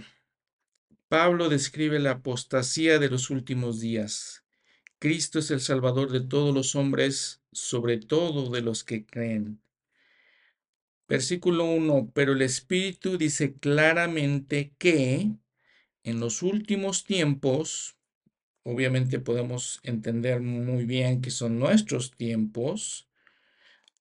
[1.08, 4.44] Pablo describe la apostasía de los últimos días.
[4.98, 9.62] Cristo es el Salvador de todos los hombres, sobre todo de los que creen.
[11.08, 12.12] Versículo 1.
[12.14, 15.32] Pero el Espíritu dice claramente que
[16.04, 17.98] en los últimos tiempos,
[18.64, 23.08] obviamente podemos entender muy bien que son nuestros tiempos,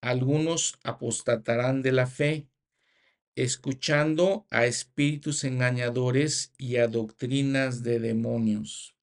[0.00, 2.46] algunos apostatarán de la fe,
[3.36, 8.94] escuchando a espíritus engañadores y a doctrinas de demonios.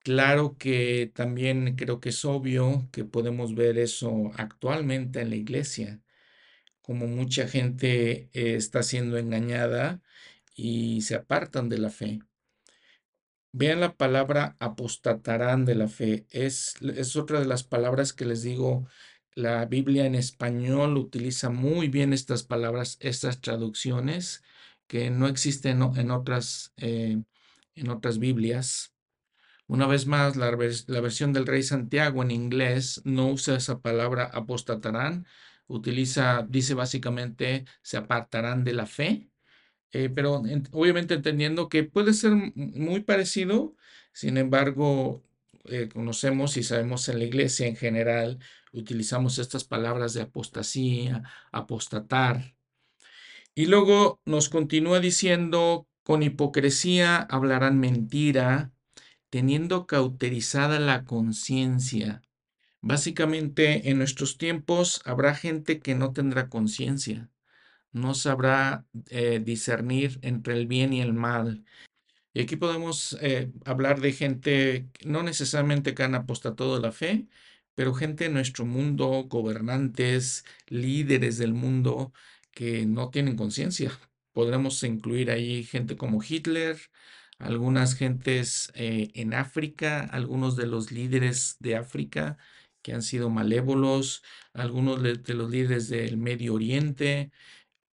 [0.00, 6.00] Claro que también creo que es obvio que podemos ver eso actualmente en la iglesia,
[6.80, 10.00] como mucha gente eh, está siendo engañada
[10.54, 12.20] y se apartan de la fe.
[13.52, 16.26] Vean la palabra apostatarán de la fe.
[16.30, 18.86] Es, es otra de las palabras que les digo
[19.36, 24.42] la Biblia en español utiliza muy bien estas palabras, estas traducciones
[24.86, 27.22] que no existen en otras, eh,
[27.74, 28.94] en otras Biblias.
[29.68, 35.26] Una vez más, la, versión del Rey Santiago en inglés no usa esa palabra apostatarán,
[35.66, 39.28] utiliza, dice básicamente, se apartarán de la fe,
[39.92, 43.76] eh, pero obviamente entendiendo que puede ser muy parecido,
[44.12, 45.22] sin embargo,
[45.68, 48.38] eh, conocemos y sabemos en la iglesia en general,
[48.78, 51.22] utilizamos estas palabras de apostasía,
[51.52, 52.54] apostatar.
[53.54, 58.72] Y luego nos continúa diciendo, con hipocresía hablarán mentira,
[59.30, 62.22] teniendo cauterizada la conciencia.
[62.80, 67.28] Básicamente, en nuestros tiempos habrá gente que no tendrá conciencia,
[67.92, 71.64] no sabrá eh, discernir entre el bien y el mal,
[72.36, 77.28] y aquí podemos eh, hablar de gente, no necesariamente que han apostado de la fe,
[77.76, 82.12] pero gente en nuestro mundo, gobernantes, líderes del mundo
[82.52, 83.92] que no tienen conciencia.
[84.32, 86.78] Podremos incluir ahí gente como Hitler,
[87.38, 92.38] algunas gentes eh, en África, algunos de los líderes de África
[92.82, 94.22] que han sido malévolos,
[94.54, 97.30] algunos de los líderes del Medio Oriente,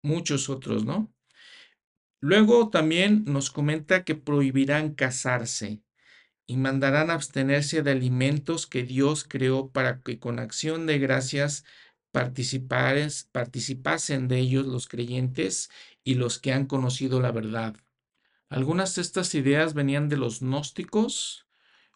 [0.02, 1.12] muchos otros, ¿no?
[2.20, 5.82] Luego también nos comenta que prohibirán casarse
[6.46, 11.64] y mandarán abstenerse de alimentos que Dios creó para que con acción de gracias
[12.12, 15.70] participasen de ellos los creyentes
[16.04, 17.74] y los que han conocido la verdad.
[18.48, 21.46] Algunas de estas ideas venían de los gnósticos.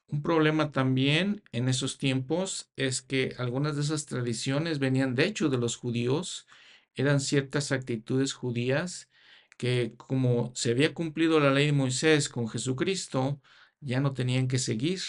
[0.08, 5.50] Un problema también en esos tiempos es que algunas de esas tradiciones venían de hecho
[5.50, 6.46] de los judíos,
[6.94, 9.10] eran ciertas actitudes judías
[9.58, 13.40] que como se había cumplido la ley de Moisés con Jesucristo,
[13.80, 15.00] ya no tenían que seguir,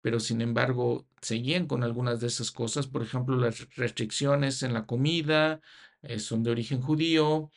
[0.00, 2.86] pero sin embargo seguían con algunas de esas cosas.
[2.86, 5.60] Por ejemplo, las restricciones en la comida
[6.02, 7.50] eh, son de origen judío.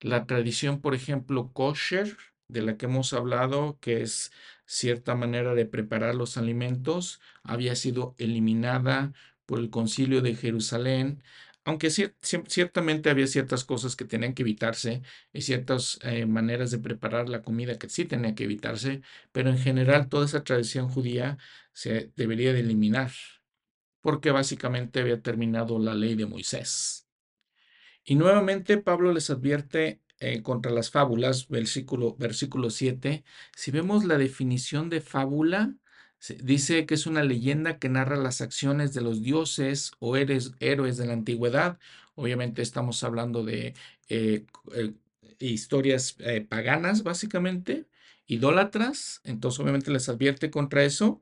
[0.00, 2.16] La tradición, por ejemplo, kosher,
[2.48, 4.32] de la que hemos hablado, que es
[4.66, 9.12] cierta manera de preparar los alimentos, había sido eliminada
[9.46, 11.22] por el concilio de Jerusalén
[11.64, 15.02] aunque ciertamente había ciertas cosas que tenían que evitarse
[15.32, 19.02] y ciertas eh, maneras de preparar la comida que sí tenían que evitarse,
[19.32, 21.38] pero en general toda esa tradición judía
[21.72, 23.12] se debería de eliminar,
[24.00, 27.08] porque básicamente había terminado la ley de Moisés.
[28.04, 33.24] Y nuevamente Pablo les advierte eh, contra las fábulas, versículo, versículo 7,
[33.56, 35.76] si vemos la definición de fábula,
[36.28, 41.06] Dice que es una leyenda que narra las acciones de los dioses o héroes, de
[41.06, 41.78] la antigüedad.
[42.14, 43.74] Obviamente estamos hablando de
[44.08, 44.94] eh, eh,
[45.40, 47.86] historias eh, paganas, básicamente,
[48.26, 49.20] idólatras.
[49.24, 51.20] Entonces, obviamente les advierte contra eso.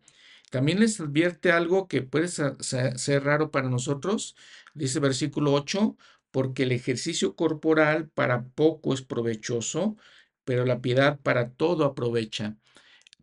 [0.51, 4.37] También les advierte algo que puede ser, ser raro para nosotros.
[4.75, 5.97] Dice versículo 8,
[6.31, 9.97] porque el ejercicio corporal para poco es provechoso,
[10.45, 12.57] pero la piedad para todo aprovecha.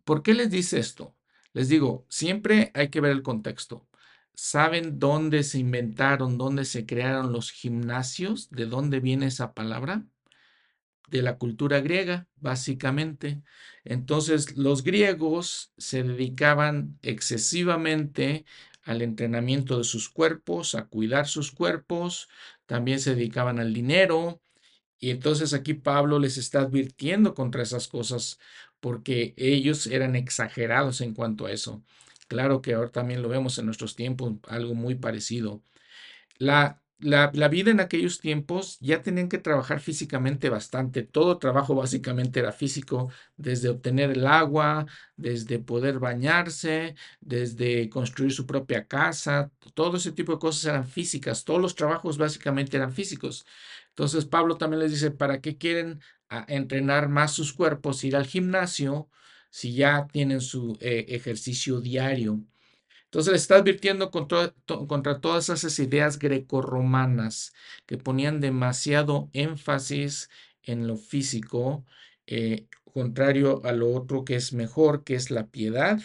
[0.04, 1.17] ¿Por qué les dice esto?
[1.52, 3.86] Les digo, siempre hay que ver el contexto.
[4.34, 8.50] ¿Saben dónde se inventaron, dónde se crearon los gimnasios?
[8.50, 10.06] ¿De dónde viene esa palabra?
[11.08, 13.42] De la cultura griega, básicamente.
[13.84, 18.44] Entonces, los griegos se dedicaban excesivamente
[18.82, 22.28] al entrenamiento de sus cuerpos, a cuidar sus cuerpos,
[22.66, 24.40] también se dedicaban al dinero,
[24.98, 28.38] y entonces aquí Pablo les está advirtiendo contra esas cosas
[28.80, 31.82] porque ellos eran exagerados en cuanto a eso.
[32.28, 35.62] Claro que ahora también lo vemos en nuestros tiempos, algo muy parecido.
[36.38, 41.02] La la, vida en aquellos tiempos ya tenían que trabajar físicamente bastante.
[41.02, 48.46] Todo trabajo básicamente era físico, desde obtener el agua, desde poder bañarse, desde construir su
[48.46, 49.50] propia casa.
[49.74, 51.44] Todo ese tipo de cosas eran físicas.
[51.44, 53.46] Todos los trabajos básicamente eran físicos.
[53.98, 58.26] Entonces Pablo también les dice, ¿para qué quieren ah, entrenar más sus cuerpos, ir al
[58.26, 59.08] gimnasio,
[59.50, 62.40] si ya tienen su eh, ejercicio diario?
[63.06, 64.54] Entonces le está advirtiendo contra,
[65.20, 67.52] todas esas ideas grecorromanas
[67.86, 70.30] que ponían demasiado énfasis
[70.62, 71.84] en lo físico,
[72.28, 76.00] eh, contrario a lo otro que es mejor, que es la piedad,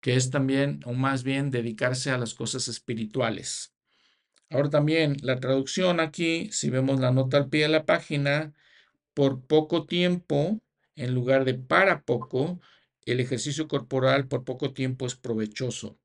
[0.00, 3.72] que es también, o más bien, dedicarse a las cosas espirituales.
[4.52, 8.52] Ahora también la traducción aquí, si vemos la nota al pie de la página,
[9.14, 10.60] por poco tiempo,
[10.94, 12.60] en lugar de para poco,
[13.06, 15.98] el ejercicio corporal por poco tiempo es provechoso.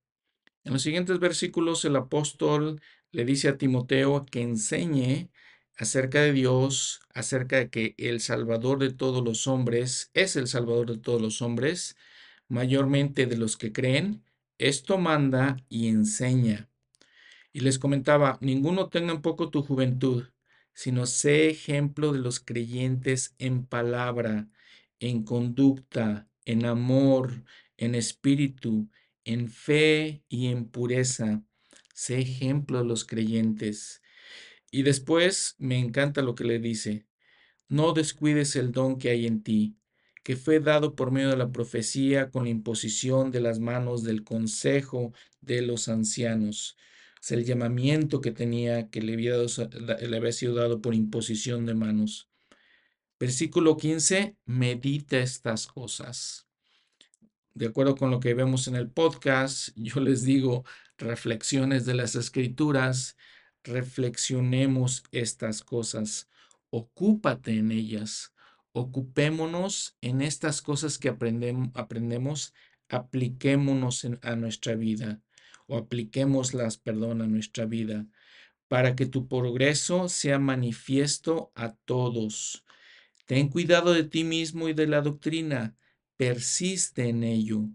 [0.64, 2.82] En los siguientes versículos el apóstol
[3.12, 5.30] le dice a Timoteo que enseñe
[5.76, 10.91] acerca de Dios, acerca de que el Salvador de todos los hombres es el Salvador
[10.91, 11.98] de todos los hombres,
[12.48, 14.24] mayormente de los que creen.
[14.58, 16.70] Esto manda y enseña.
[17.54, 20.26] Y les comentaba, ninguno tenga en poco tu juventud,
[20.74, 24.48] sino sé ejemplo de los creyentes en palabra,
[25.00, 27.43] en conducta, en amor,
[27.78, 28.89] en espíritu,
[29.26, 31.43] en fe y en pureza.
[31.93, 34.02] Sé ejemplo de los creyentes.
[34.70, 37.08] Y después me encanta lo que le dice.
[37.70, 39.78] No descuides el don que hay en ti,
[40.24, 44.24] que fue dado por medio de la profecía con la imposición de las manos del
[44.24, 46.78] consejo de los ancianos.
[47.22, 52.30] Es el llamamiento que tenía, que le había, sido dado por imposición de manos.
[53.20, 56.47] Versículo 15, medita estas cosas.
[57.53, 60.63] De acuerdo con lo que vemos en el podcast, yo les digo
[60.97, 63.18] reflexiones de las escrituras,
[63.63, 66.30] reflexionemos estas cosas,
[66.70, 68.34] ocúpate en ellas,
[68.74, 72.53] ocupémonos en estas cosas que aprendemos,
[72.89, 75.22] apliquémonos a nuestra vida
[75.68, 78.07] o apliquémoslas, perdón, a nuestra vida,
[78.68, 82.65] para que tu progreso sea manifiesto a todos.
[83.26, 85.76] Ten cuidado de ti mismo y de la doctrina
[86.18, 87.70] persiste en ello,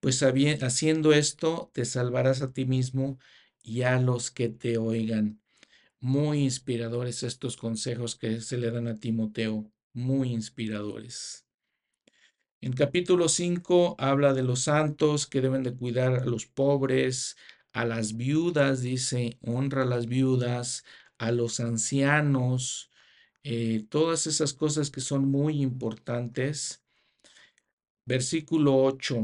[0.00, 3.18] pues haciendo esto te salvarás a ti mismo
[3.62, 5.40] y a los que te oigan.
[5.98, 11.45] Muy inspiradores estos consejos que se le dan a Timoteo, muy inspiradores.
[12.62, 17.36] En capítulo 5 habla de los santos que deben de cuidar a los pobres,
[17.72, 20.84] a las viudas, dice, honra a las viudas,
[21.18, 22.90] a los ancianos,
[23.44, 26.82] eh, todas esas cosas que son muy importantes.
[28.06, 29.22] Versículo 8.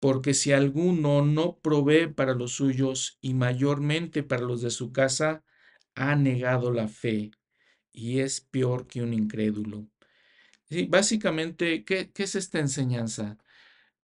[0.00, 5.42] Porque si alguno no provee para los suyos y mayormente para los de su casa,
[5.94, 7.30] ha negado la fe
[7.92, 9.88] y es peor que un incrédulo.
[10.68, 13.38] Sí, básicamente, ¿qué, ¿qué, es esta enseñanza?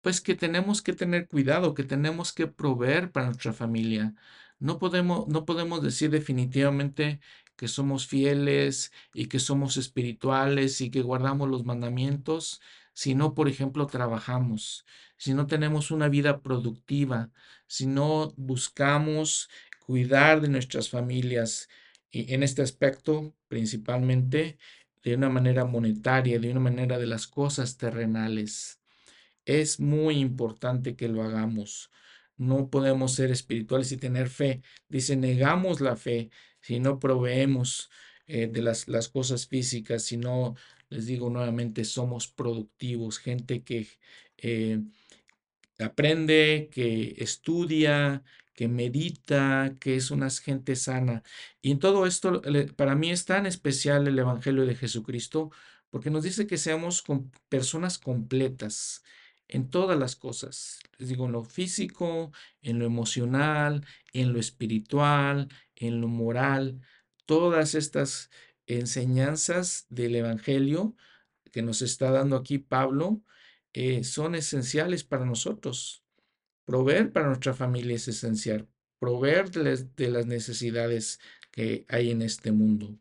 [0.02, 4.14] Pues que tenemos que tener cuidado, que tenemos que proveer para nuestra familia.
[4.58, 7.20] No podemos, no podemos decir definitivamente
[7.56, 12.60] que somos fieles y que somos espirituales y que guardamos los mandamientos
[12.96, 14.86] si no, por ejemplo, trabajamos,
[15.18, 17.30] si no tenemos una vida productiva,
[17.66, 19.50] si no buscamos
[19.80, 21.68] cuidar de nuestras familias
[22.10, 24.56] y en este aspecto principalmente
[25.06, 28.80] de una manera monetaria, de una manera de las cosas terrenales.
[29.44, 31.92] Es muy importante que lo hagamos.
[32.36, 34.62] No podemos ser espirituales y tener fe.
[34.88, 36.30] Dice, negamos la fe
[36.60, 37.88] si no proveemos
[38.26, 40.56] eh, de las, las, cosas físicas, si no,
[40.88, 43.86] les digo nuevamente, somos productivos, gente que
[44.38, 44.80] eh,
[45.78, 48.24] aprende, que estudia,
[48.56, 51.22] que medita, que es una gente sana.
[51.62, 52.42] Y en todo esto,
[52.76, 55.50] para mí es tan especial el Evangelio de Jesucristo,
[55.90, 57.04] porque nos dice que seamos
[57.48, 59.04] personas completas
[59.48, 60.80] en todas las cosas.
[60.98, 62.32] Les digo, en lo físico,
[62.62, 66.80] en lo emocional, en lo espiritual, en lo moral.
[67.26, 68.30] Todas estas
[68.66, 70.96] enseñanzas del Evangelio
[71.52, 73.22] que nos está dando aquí Pablo
[73.74, 76.05] eh, son esenciales para nosotros.
[76.66, 78.68] Proveer para nuestra familia es esencial.
[78.98, 82.98] Proveer de las necesidades que hay en este mundo.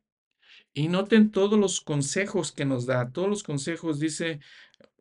[0.74, 3.12] Y noten todos los consejos que nos da.
[3.12, 4.40] Todos los consejos dice,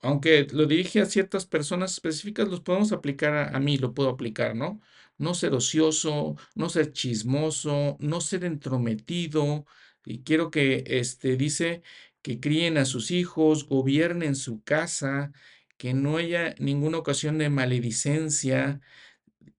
[0.02, 4.08] aunque lo dirige a ciertas personas específicas, los podemos aplicar a, a, mí, lo puedo
[4.08, 4.80] aplicar, ¿no?
[5.18, 9.66] No ser ocioso, no ser chismoso, no ser entrometido.
[10.04, 11.82] Y quiero que, este, dice,
[12.22, 15.32] que críen a sus hijos, gobiernen su casa,
[15.76, 18.80] que no haya ninguna ocasión de maledicencia.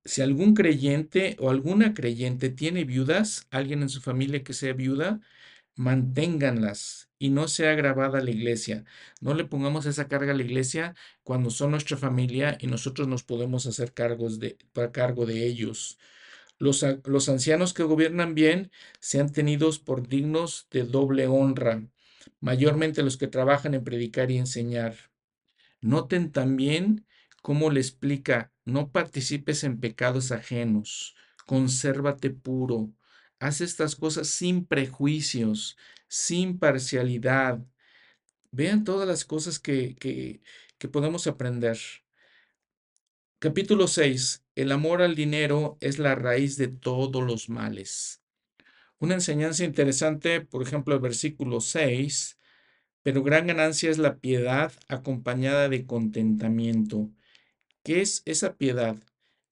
[0.05, 5.21] Si algún creyente o alguna creyente tiene viudas, alguien en su familia que sea viuda,
[5.75, 8.85] manténganlas y no sea grabada la iglesia.
[9.21, 13.23] No le pongamos esa carga a la iglesia cuando son nuestra familia y nosotros nos
[13.23, 15.99] podemos hacer cargos de, para cargo de ellos.
[16.59, 21.83] Los, los ancianos que gobiernan bien sean tenidos por dignos de doble honra,
[22.41, 24.95] mayormente los que trabajan en predicar y enseñar.
[25.85, 27.05] Noten también
[27.43, 31.15] cómo le explica, no participes en pecados ajenos,
[31.45, 32.91] consérvate puro,
[33.37, 35.77] haz estas cosas sin prejuicios,
[36.07, 37.63] sin parcialidad.
[38.49, 40.41] Vean todas las cosas que, que,
[40.79, 41.77] que podemos aprender.
[43.37, 44.43] Capítulo 6.
[44.55, 48.23] El amor al dinero es la raíz de todos los males.
[48.97, 52.39] Una enseñanza interesante, por ejemplo, el versículo 6
[53.05, 57.11] pero gran ganancia es la piedad acompañada de contentamiento.
[57.83, 58.97] ¿Qué es esa piedad?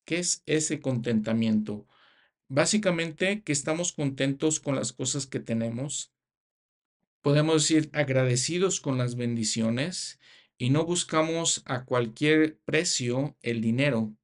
[0.05, 1.85] ¿Qué es ese contentamiento?
[2.47, 6.11] Básicamente que estamos contentos con las cosas que tenemos.
[7.21, 10.19] Podemos decir agradecidos con las bendiciones
[10.57, 14.15] y no buscamos a cualquier precio el dinero.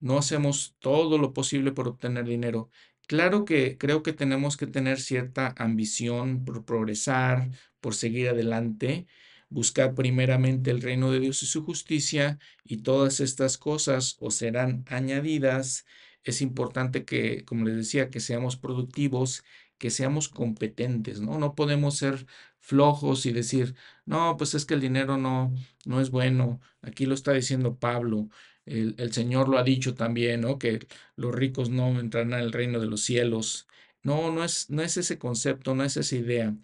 [0.00, 2.68] No hacemos todo lo posible por obtener dinero.
[3.06, 7.48] Claro que creo que tenemos que tener cierta ambición por progresar,
[7.86, 9.06] por seguir adelante,
[9.48, 14.84] buscar primeramente el reino de Dios y su justicia, y todas estas cosas os serán
[14.88, 15.86] añadidas.
[16.24, 19.44] Es importante que, como les decía, que seamos productivos,
[19.78, 21.38] que seamos competentes, ¿no?
[21.38, 22.26] No podemos ser
[22.58, 26.60] flojos y decir, no, pues es que el dinero no, no es bueno.
[26.82, 28.28] Aquí lo está diciendo Pablo.
[28.64, 30.58] El, el, Señor lo ha dicho también, ¿no?
[30.58, 33.68] Que los ricos no entrarán al reino de los cielos.
[34.02, 36.56] No, no es, no es ese concepto, no es esa idea.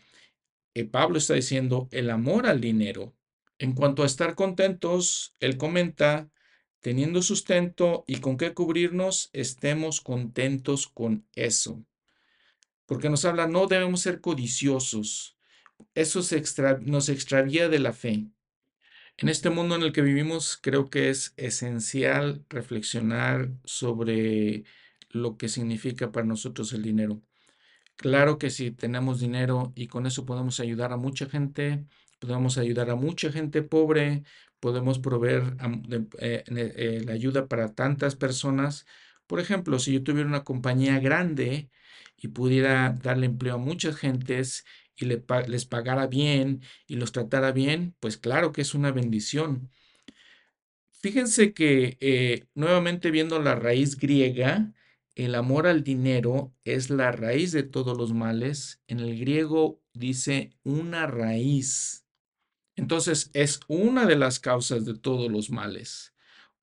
[0.91, 3.14] Pablo está diciendo el amor al dinero.
[3.59, 6.31] En cuanto a estar contentos, él comenta,
[6.81, 11.85] teniendo sustento y con qué cubrirnos, estemos contentos con eso.
[12.87, 15.37] Porque nos habla, no debemos ser codiciosos.
[15.95, 16.20] Eso
[16.81, 18.27] nos extravía de la fe.
[19.18, 24.64] En este mundo en el que vivimos, creo que es esencial reflexionar sobre
[25.11, 27.23] lo que significa para nosotros el dinero.
[28.03, 31.86] Claro que si tenemos dinero y con eso podemos ayudar a mucha gente,
[32.18, 34.24] podemos ayudar a mucha gente pobre,
[34.61, 35.57] podemos proveer
[36.18, 38.86] eh, eh, la ayuda para tantas personas,
[39.28, 41.70] Por ejemplo, si yo tuviera una compañía grande
[42.18, 44.64] y pudiera darle empleo a muchas gentes
[44.96, 49.70] y les pagara bien y los tratara bien, pues claro que es una bendición.
[50.92, 54.72] Fíjense que eh, nuevamente viendo la raíz griega,
[55.14, 58.80] el amor al dinero es la raíz de todos los males.
[58.86, 62.06] En el griego dice una raíz.
[62.76, 66.14] Entonces es una de las causas de todos los males.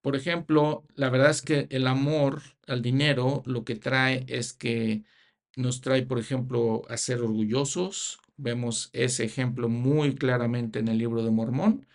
[0.01, 5.03] Por ejemplo, la verdad es que el amor al dinero lo que trae es que
[5.55, 8.19] nos trae, por ejemplo, a ser orgullosos.
[8.37, 11.85] Vemos ese ejemplo muy claramente en el libro de Mormón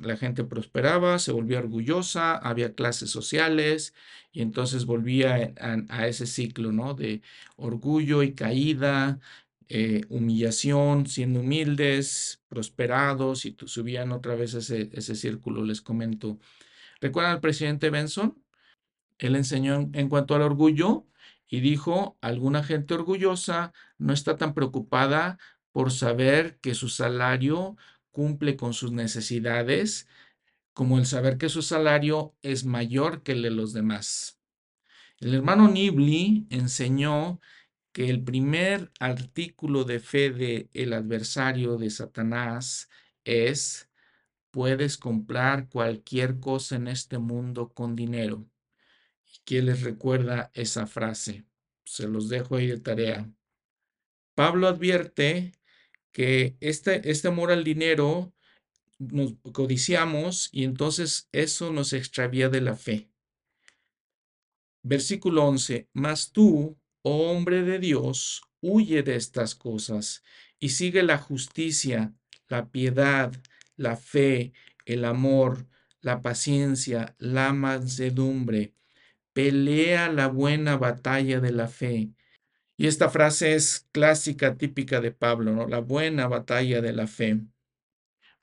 [0.00, 3.94] la gente prosperaba, se volvía orgullosa, había clases sociales
[4.32, 5.52] y entonces volvía
[5.88, 6.94] a, ese ciclo, ¿no?
[6.94, 7.22] De
[7.56, 9.20] orgullo y caída,
[9.68, 16.38] eh, humillación, siendo humildes, prosperados y subían otra vez ese, ese círculo, les comento.
[17.00, 18.42] ¿Recuerdan al presidente Benson?
[19.18, 21.06] Él enseñó en cuanto al orgullo
[21.48, 25.38] y dijo, alguna gente orgullosa no está tan preocupada
[25.70, 27.76] por saber que su salario
[28.12, 30.06] cumple con sus necesidades,
[30.72, 34.38] como el saber que su salario es mayor que el de los demás.
[35.18, 37.40] El hermano Nibli enseñó
[37.92, 42.88] que el primer artículo de fe de el adversario de Satanás
[43.24, 43.90] es
[44.50, 48.46] puedes comprar cualquier cosa en este mundo con dinero.
[49.26, 51.44] ¿Y quién les recuerda esa frase?
[51.84, 53.30] Se los dejo ahí de tarea.
[54.34, 55.52] Pablo advierte
[56.12, 58.34] que este, este amor al dinero
[58.98, 63.10] nos codiciamos y entonces eso nos extravía de la fe.
[64.84, 70.22] Versículo 11, mas tú, oh hombre de Dios, huye de estas cosas
[70.58, 72.14] y sigue la justicia,
[72.48, 73.32] la piedad,
[73.76, 74.52] la fe,
[74.84, 75.66] el amor,
[76.00, 78.74] la paciencia, la mansedumbre.
[79.32, 82.12] Pelea la buena batalla de la fe
[82.76, 85.68] y esta frase es clásica, típica de Pablo, ¿no?
[85.68, 87.40] La buena batalla de la fe.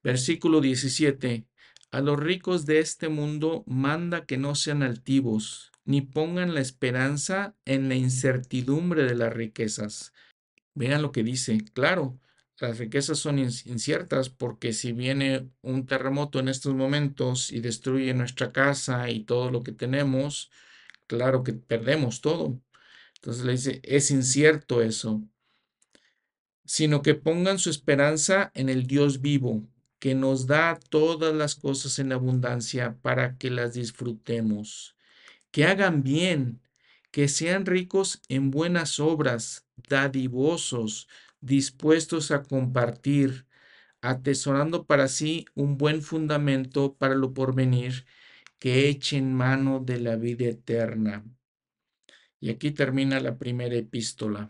[0.03, 1.45] Versículo 17.
[1.91, 7.55] A los ricos de este mundo manda que no sean altivos, ni pongan la esperanza
[7.65, 10.13] en la incertidumbre de las riquezas.
[10.75, 11.57] Vean lo que dice.
[11.73, 12.19] Claro,
[12.59, 18.51] las riquezas son inciertas porque si viene un terremoto en estos momentos y destruye nuestra
[18.51, 20.51] casa y todo lo que tenemos,
[21.07, 22.61] claro que perdemos todo.
[23.21, 25.21] Entonces le dice, es incierto eso,
[26.63, 29.67] sino que pongan su esperanza en el Dios vivo,
[29.99, 34.95] que nos da todas las cosas en abundancia para que las disfrutemos,
[35.51, 36.61] que hagan bien,
[37.11, 41.09] que sean ricos en buenas obras, dadivosos,
[41.41, 43.47] dispuestos a compartir,
[44.01, 48.05] atesorando para sí un buen fundamento para lo porvenir,
[48.59, 51.25] que echen mano de la vida eterna.
[52.39, 54.49] Y aquí termina la primera epístola.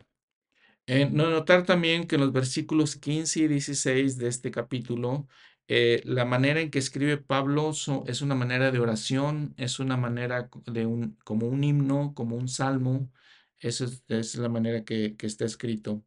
[0.91, 5.27] Eh, notar también que en los versículos 15 y 16 de este capítulo,
[5.67, 7.71] eh, la manera en que escribe Pablo
[8.07, 12.47] es una manera de oración, es una manera de un, como un himno, como un
[12.47, 13.11] salmo.
[13.59, 16.03] Esa es, la manera que, está escrito.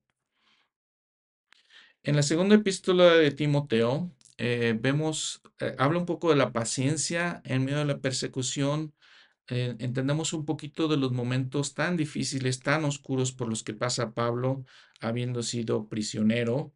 [2.03, 5.43] En la segunda epístola de Timoteo, eh, vemos,
[5.79, 8.93] habla un poco de la paciencia en medio de la persecución,
[9.49, 14.13] eh, entendemos un poquito de los momentos tan difíciles, tan oscuros por los que pasa
[14.13, 14.65] Pablo,
[15.01, 16.73] habiendo sido prisionero.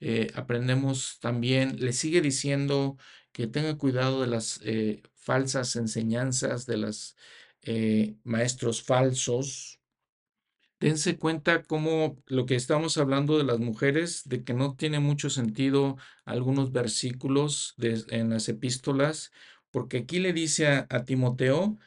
[0.00, 2.96] Eh, aprendemos también, le sigue diciendo
[3.32, 7.16] que tenga cuidado de las eh, falsas enseñanzas, de los
[8.24, 9.80] maestros falsos.
[10.80, 15.28] Dense cuenta cómo lo que estamos hablando de las mujeres, de que no tiene mucho
[15.28, 19.30] sentido algunos versículos en las epístolas,
[19.70, 21.78] porque aquí le dice a Timoteo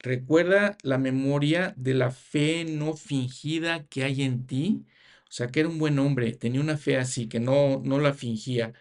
[0.00, 4.86] Recuerda la memoria de la fe no fingida que hay en ti.
[5.24, 8.14] O sea, que era un buen hombre, tenía una fe así, que no, no la
[8.14, 8.72] fingía.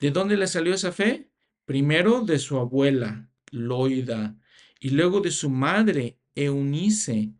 [0.00, 1.30] ¿De dónde le salió esa fe?
[1.64, 4.36] Primero de su abuela, Loida,
[4.80, 7.34] y luego de su madre, Eunice.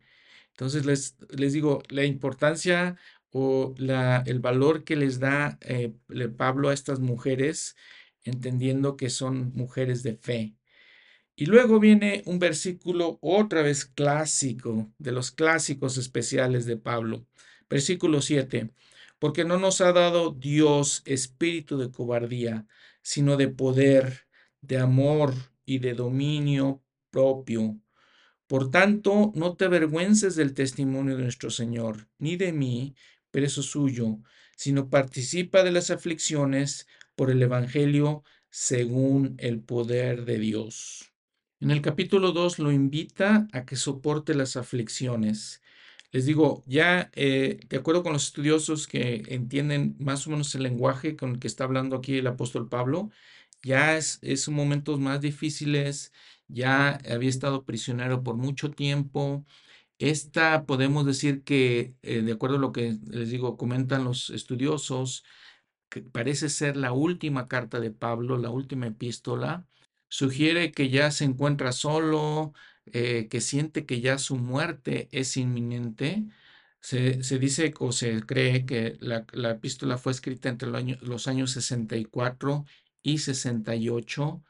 [0.49, 2.97] Entonces les, les digo, la importancia
[3.31, 5.93] o la, el valor que les da eh,
[6.37, 7.75] Pablo a estas mujeres,
[8.23, 10.55] entendiendo que son mujeres de fe.
[11.41, 17.25] Y luego viene un versículo otra vez clásico, de los clásicos especiales de Pablo.
[17.67, 18.69] Versículo 7.
[19.17, 22.67] Porque no nos ha dado Dios espíritu de cobardía,
[23.01, 24.27] sino de poder,
[24.61, 25.33] de amor
[25.65, 27.79] y de dominio propio.
[28.45, 32.93] Por tanto, no te avergüences del testimonio de nuestro Señor, ni de mí,
[33.31, 34.19] preso suyo,
[34.55, 36.85] sino participa de las aflicciones
[37.15, 41.10] por el Evangelio según el poder de Dios.
[41.61, 45.61] En el capítulo 2 lo invita a que soporte las aflicciones.
[46.11, 50.63] Les digo, ya eh, de acuerdo con los estudiosos que entienden más o menos el
[50.63, 53.11] lenguaje con el que está hablando aquí el apóstol Pablo,
[53.61, 56.11] ya es, es momentos más difíciles,
[56.47, 59.45] ya había estado prisionero por mucho tiempo.
[59.99, 65.23] Esta podemos decir que, eh, de acuerdo a lo que les digo, comentan los estudiosos,
[65.89, 69.67] que parece ser la última carta de Pablo, la última epístola,
[70.11, 72.53] sugiere que ya se encuentra solo,
[72.85, 76.25] eh, que siente que ya su muerte es inminente.
[76.81, 82.65] Se, dice o se cree que la, epístola fue escrita entre los años 64
[83.03, 84.43] y 68.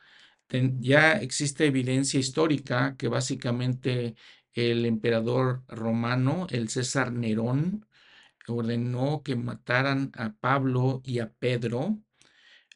[0.79, 4.15] ya existe evidencia histórica que básicamente
[4.53, 7.85] el emperador romano, el César Nerón,
[8.47, 11.99] ordenó que mataran a Pablo y a Pedro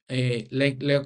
[0.07, 0.47] eh,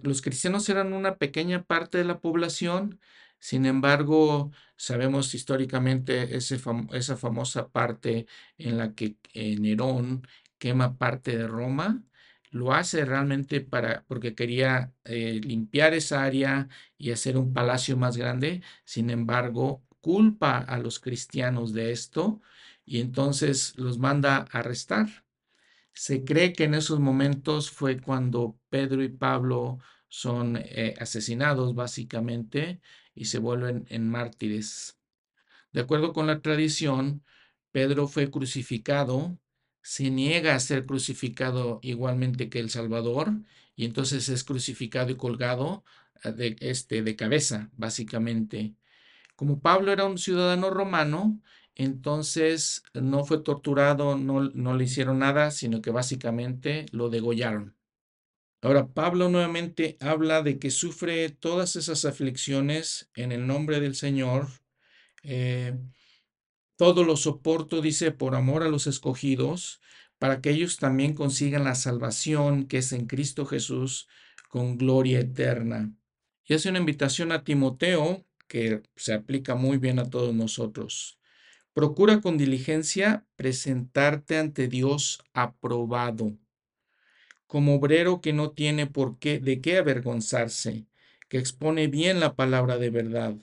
[0.04, 3.00] los cristianos eran una pequeña parte de la población,
[3.40, 8.28] sin embargo, sabemos históricamente esa famosa parte
[8.58, 10.24] en la que Nerón
[10.58, 12.04] quema parte de Roma,
[12.52, 18.18] lo hace realmente para, porque quería eh, limpiar esa área y hacer un palacio más
[18.18, 22.42] grande, sin embargo, culpa a los cristianos de esto
[22.86, 25.08] y entonces los manda a arrestar.
[26.00, 32.80] Se cree que en esos momentos fue cuando Pedro y Pablo son eh, asesinados básicamente
[33.14, 34.98] y se vuelven en mártires.
[35.74, 37.26] De acuerdo con la tradición,
[37.74, 39.38] Pedro fue crucificado,
[39.82, 43.34] se niega a ser crucificado igualmente que el Salvador
[43.76, 45.84] y entonces es crucificado y colgado
[46.24, 48.74] eh, de, este, de cabeza, básicamente.
[49.36, 51.42] Como Pablo era un ciudadano romano,
[51.80, 57.78] entonces no fue torturado, no, no le hicieron nada, sino que básicamente lo degollaron.
[58.62, 64.50] Ahora, Pablo nuevamente habla de que sufre todas esas aflicciones en el nombre del Señor.
[65.24, 65.80] Eh,
[66.76, 69.80] todo lo soporto, dice, por amor a los escogidos,
[70.18, 74.10] para que ellos también consigan la salvación que es en Cristo Jesús
[74.50, 75.94] con gloria eterna.
[76.46, 81.19] Y hace una invitación a Timoteo que se aplica muy bien a todos nosotros.
[81.74, 86.38] Procura con diligencia presentarte ante Dios aprobado,
[87.48, 90.88] como obrero que no tiene por qué de qué avergonzarse,
[91.30, 93.36] que expone bien la palabra de verdad.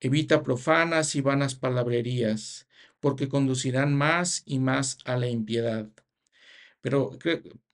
[0.00, 2.68] Evita profanas y vanas palabrerías,
[3.00, 5.88] porque conducirán más y más a la impiedad.
[6.80, 7.18] Pero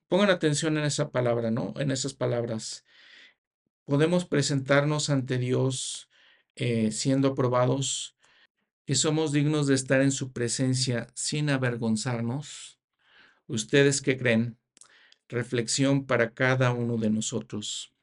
[0.09, 1.75] pongan atención en esa palabra, ¿no?
[1.77, 2.85] En esas palabras.
[3.85, 6.09] Podemos presentarnos ante Dios
[6.57, 8.17] eh, siendo aprobados
[8.85, 12.79] que somos dignos de estar en su presencia sin avergonzarnos?
[13.47, 14.59] ¿Ustedes qué creen?
[15.29, 17.95] Reflexión para cada uno de nosotros.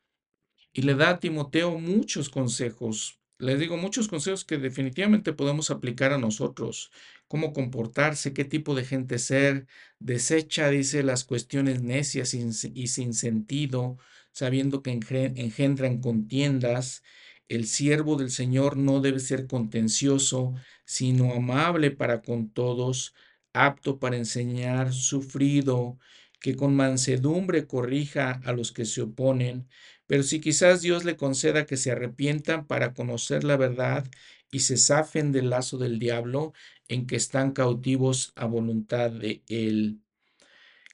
[0.73, 3.19] Y le da a Timoteo muchos consejos.
[3.37, 6.91] Les digo muchos consejos que definitivamente podemos aplicar a nosotros.
[7.27, 9.67] Cómo comportarse, qué tipo de gente ser.
[9.99, 13.97] Desecha, dice, las cuestiones necias y sin sentido,
[14.31, 17.03] sabiendo que engendran contiendas
[17.51, 20.53] el siervo del Señor no debe ser contencioso,
[20.85, 23.13] sino amable para con todos,
[23.51, 25.99] apto para enseñar, sufrido,
[26.39, 29.67] que con mansedumbre corrija a los que se oponen,
[30.07, 34.05] pero si quizás Dios le conceda que se arrepientan para conocer la verdad
[34.49, 36.53] y se zafen del lazo del diablo
[36.87, 39.99] en que están cautivos a voluntad de Él.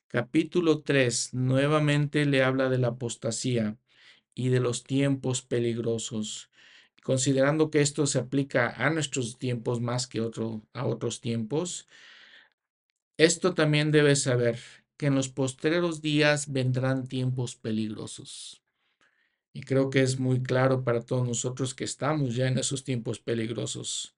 [0.07, 3.77] Capítulo 3 nuevamente le habla de la apostasía
[4.37, 6.51] y de los tiempos peligrosos,
[7.01, 11.87] considerando que esto se aplica a nuestros tiempos más que otro, a otros tiempos.
[13.17, 14.59] Esto también debes saber
[14.95, 18.61] que en los postreros días vendrán tiempos peligrosos.
[19.53, 23.19] Y creo que es muy claro para todos nosotros que estamos ya en esos tiempos
[23.19, 24.15] peligrosos,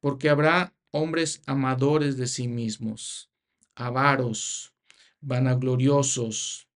[0.00, 3.30] porque habrá hombres amadores de sí mismos,
[3.76, 4.72] avaros,
[5.20, 6.66] vanagloriosos,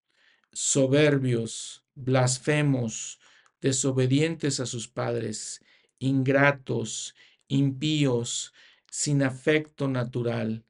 [0.52, 3.18] soberbios, blasfemos,
[3.60, 5.60] desobedientes a sus padres,
[5.98, 7.16] ingratos,
[7.48, 8.52] impíos,
[8.88, 10.64] sin afecto natural,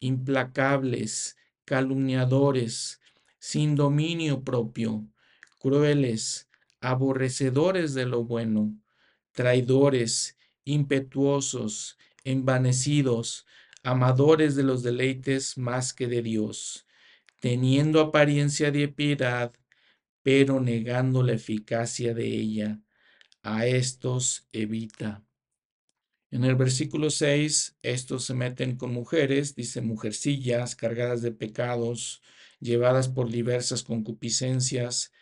[0.00, 3.00] implacables, calumniadores,
[3.38, 5.06] sin dominio propio,
[5.60, 6.48] crueles,
[6.80, 8.74] aborrecedores de lo bueno,
[9.32, 13.46] traidores, impetuosos, envanecidos,
[13.82, 16.86] amadores de los deleites más que de Dios,
[17.38, 19.52] teniendo apariencia de piedad,
[20.22, 22.80] pero negando la eficacia de ella.
[23.42, 25.24] A estos evita.
[26.30, 32.22] En el versículo 6, estos se meten con mujeres, dice mujercillas cargadas de pecados,
[32.60, 35.12] llevadas por diversas concupiscencias,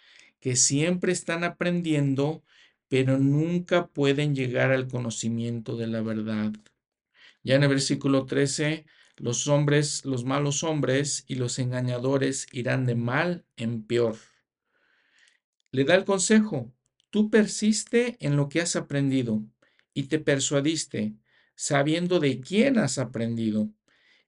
[0.41, 2.43] que siempre están aprendiendo,
[2.89, 6.53] pero nunca pueden llegar al conocimiento de la verdad.
[7.43, 8.85] Ya en el versículo 13,
[9.17, 14.17] los hombres, los malos hombres y los engañadores irán de mal en peor.
[15.71, 16.73] Le da el consejo,
[17.11, 19.43] tú persiste en lo que has aprendido
[19.93, 21.14] y te persuadiste,
[21.55, 23.71] sabiendo de quién has aprendido,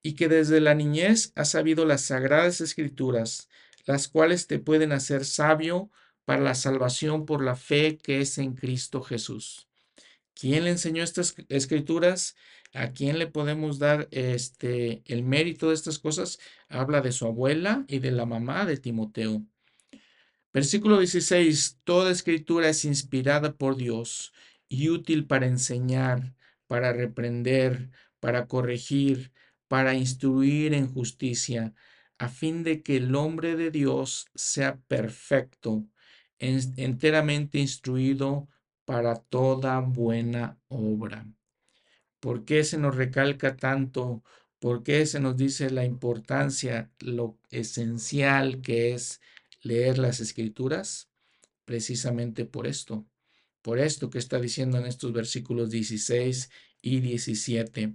[0.03, 3.49] y que desde la niñez has sabido las sagradas escrituras,
[3.87, 5.91] las cuales te pueden hacer sabio
[6.25, 9.69] para la salvación por la fe que es en Cristo Jesús.
[10.35, 12.37] ¿Quién le enseñó estas escrituras?
[12.73, 16.39] ¿A quién le podemos dar este el mérito de estas cosas?
[16.69, 19.45] Habla de su abuela y de la mamá de Timoteo.
[20.53, 21.79] Versículo 16.
[21.85, 24.33] Toda escritura es inspirada por Dios
[24.69, 26.35] y útil para enseñar,
[26.67, 29.33] para reprender, para corregir,
[29.69, 31.73] para instruir en justicia,
[32.19, 35.87] a fin de que el hombre de Dios sea perfecto,
[36.39, 38.49] enteramente instruido
[38.85, 41.27] para toda buena obra.
[42.19, 44.25] ¿Por qué se nos recalca tanto?
[44.59, 49.21] ¿Por qué se nos dice la importancia, lo esencial que es
[49.63, 51.11] leer las escrituras?
[51.65, 53.07] Precisamente por esto,
[53.63, 56.51] por esto que está diciendo en estos versículos 16
[56.83, 57.95] y 17.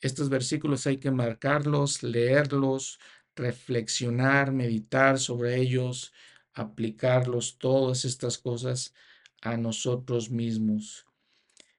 [0.00, 2.98] Estos versículos hay que marcarlos, leerlos,
[3.36, 6.12] reflexionar, meditar sobre ellos,
[6.52, 8.94] aplicarlos, todas estas cosas
[9.40, 11.06] a nosotros mismos.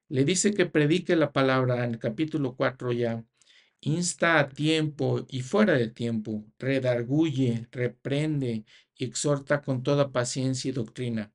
[0.08, 3.24] Le dice que predique la palabra en el capítulo 4 ya.
[3.86, 8.66] Insta a tiempo y fuera de tiempo, redarguye, reprende
[8.96, 11.32] y exhorta con toda paciencia y doctrina.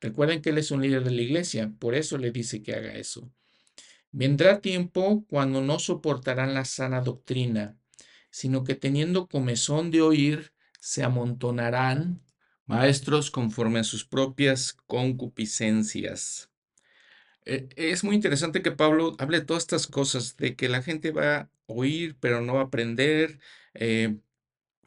[0.00, 2.94] Recuerden que él es un líder de la iglesia, por eso le dice que haga
[2.94, 3.30] eso.
[4.10, 7.78] Vendrá tiempo cuando no soportarán la sana doctrina,
[8.30, 12.20] sino que teniendo comezón de oír, se amontonarán
[12.66, 16.50] maestros conforme a sus propias concupiscencias.
[17.44, 21.12] E, es muy interesante que Pablo hable de todas estas cosas, de que la gente
[21.12, 23.40] va oír, pero no aprender,
[23.74, 24.18] eh,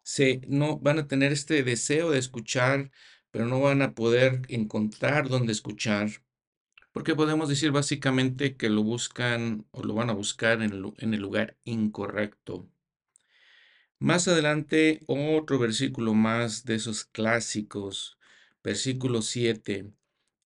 [0.03, 2.91] se, no van a tener este deseo de escuchar,
[3.31, 6.09] pero no van a poder encontrar dónde escuchar,
[6.91, 11.57] porque podemos decir básicamente que lo buscan o lo van a buscar en el lugar
[11.65, 12.69] incorrecto.
[13.99, 18.19] Más adelante, otro versículo más de esos clásicos,
[18.63, 19.91] versículo 7.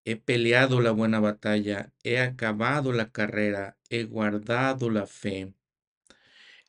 [0.05, 5.53] He peleado la buena batalla, he acabado la carrera, he guardado la fe.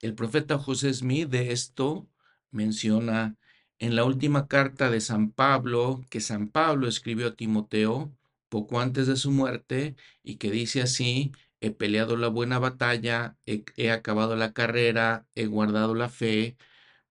[0.00, 2.08] El profeta José Smith de esto
[2.50, 3.36] menciona
[3.78, 8.10] en la última carta de San Pablo, que San Pablo escribió a Timoteo
[8.48, 13.64] poco antes de su muerte, y que dice así, he peleado la buena batalla, he,
[13.76, 16.56] he acabado la carrera, he guardado la fe,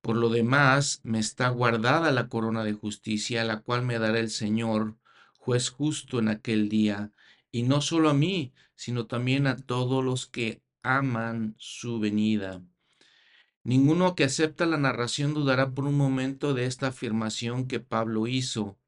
[0.02, 4.32] por lo demás, me está guardada la corona de justicia, la cual me dará el
[4.32, 4.98] Señor,
[5.38, 7.12] juez justo en aquel día,
[7.52, 12.64] y no solo a mí, sino también a todos los que aman su venida.
[13.64, 18.80] Ninguno que acepta la narración dudará por un momento de esta afirmación que Pablo hizo,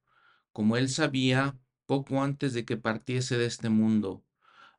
[0.53, 4.23] como él sabía poco antes de que partiese de este mundo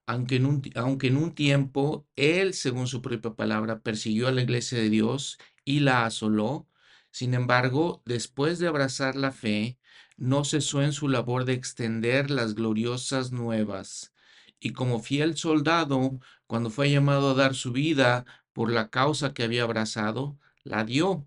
[0.06, 4.42] aunque en, un, aunque en un tiempo él, según su propia palabra, persiguió a la
[4.42, 6.68] iglesia de Dios y la asoló,
[7.10, 9.78] sin embargo, después de abrazar la fe,
[10.16, 14.12] no cesó en su labor de extender las gloriosas nuevas.
[14.60, 19.42] Y como fiel soldado, cuando fue llamado a dar su vida por la causa que
[19.42, 21.26] había abrazado, la dio,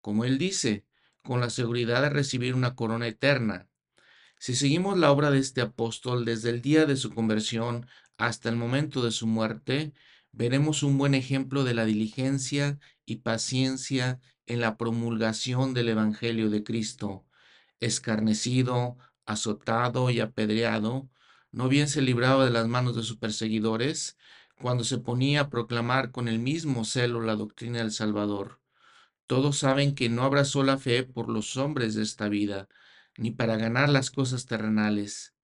[0.00, 0.84] como él dice,
[1.22, 3.68] con la seguridad de recibir una corona eterna.
[4.38, 7.86] Si seguimos la obra de este apóstol desde el día de su conversión
[8.18, 9.92] hasta el momento de su muerte,
[10.32, 16.62] veremos un buen ejemplo de la diligencia y paciencia en la promulgación del Evangelio de
[16.62, 17.26] Cristo.
[17.80, 18.96] Escarnecido,
[19.26, 21.08] azotado y apedreado,
[21.50, 24.17] no bien se libraba de las manos de sus perseguidores,
[24.58, 28.60] cuando se ponía a proclamar con el mismo celo la doctrina del Salvador.
[29.26, 32.68] Todos saben que no abrazó la fe por los hombres de esta vida,
[33.16, 35.34] ni para ganar las cosas terrenales,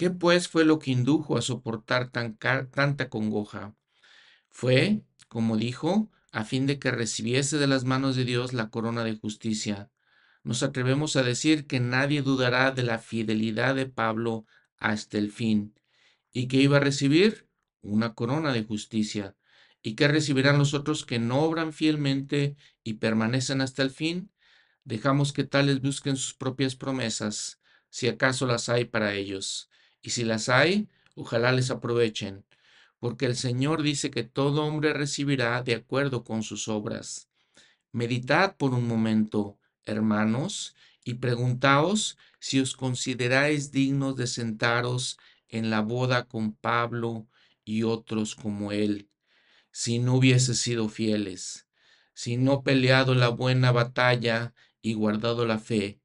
[0.00, 3.76] ¿Qué pues fue lo que indujo a soportar tan tanta congoja?
[4.48, 9.04] Fue, como dijo, a fin de que recibiese de las manos de Dios la corona
[9.04, 9.90] de justicia.
[10.42, 14.46] Nos atrevemos a decir que nadie dudará de la fidelidad de Pablo
[14.78, 15.74] hasta el fin,
[16.32, 17.49] y que iba a recibir
[17.82, 19.36] una corona de justicia,
[19.82, 24.30] y que recibirán los otros que no obran fielmente y permanecen hasta el fin.
[24.84, 29.68] Dejamos que tales busquen sus propias promesas, si acaso las hay para ellos
[30.02, 32.44] y si las hay, ojalá les aprovechen,
[32.98, 37.28] porque el Señor dice que todo hombre recibirá de acuerdo con sus obras.
[37.92, 45.18] Meditad por un momento, hermanos, y preguntaos si os consideráis dignos de sentaros
[45.48, 47.26] en la boda con Pablo
[47.70, 49.08] y otros como él,
[49.70, 51.68] si no hubiese sido fieles,
[52.14, 54.52] si no peleado la buena batalla
[54.82, 56.00] y guardado la fe,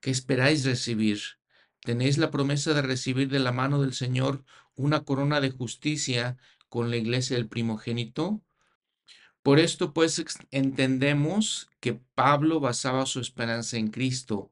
[0.00, 1.20] ¿qué esperáis recibir?
[1.82, 4.44] Tenéis la promesa de recibir de la mano del Señor
[4.74, 6.38] una corona de justicia
[6.70, 8.40] con la iglesia del primogénito.
[9.42, 14.50] Por esto, pues, entendemos que Pablo basaba su esperanza en Cristo,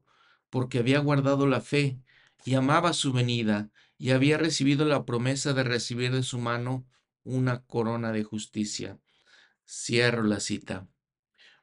[0.51, 1.99] porque había guardado la fe
[2.45, 6.87] y amaba su venida y había recibido la promesa de recibir de su mano
[7.23, 8.99] una corona de justicia.
[9.67, 10.87] Cierro la cita.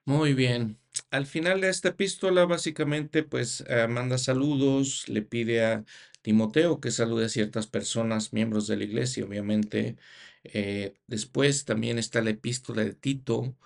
[0.04, 0.78] Muy bien.
[1.10, 5.84] Al final de esta epístola, básicamente, pues eh, manda saludos, le pide a
[6.22, 9.96] Timoteo que salude a ciertas personas, miembros de la iglesia, obviamente.
[10.44, 13.56] Eh, después también está la epístola de Tito,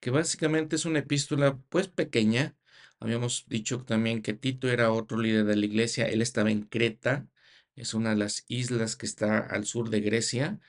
[0.00, 2.56] que básicamente es una epístola, pues pequeña.
[3.00, 7.28] Habíamos dicho también que Tito era otro líder de la iglesia, él estaba en Creta,
[7.76, 10.60] es una de las islas que está al sur de Grecia.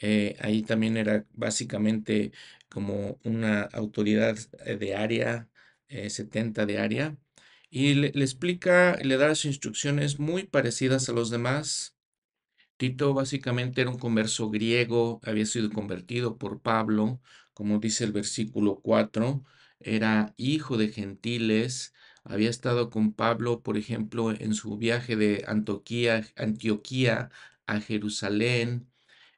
[0.00, 2.32] Eh, ahí también era básicamente
[2.68, 5.48] como una autoridad eh, de área,
[5.88, 7.16] 70 eh, de área,
[7.70, 11.96] y le, explica, le da las instrucciones muy parecidas a los demás.
[12.76, 17.20] Tito básicamente era un converso griego, había sido convertido por Pablo,
[17.54, 19.44] como dice el versículo 4,
[19.80, 21.92] era hijo de gentiles,
[22.24, 27.30] había estado con Pablo, por ejemplo, en su viaje de Antioquía,
[27.66, 28.90] a Jerusalén,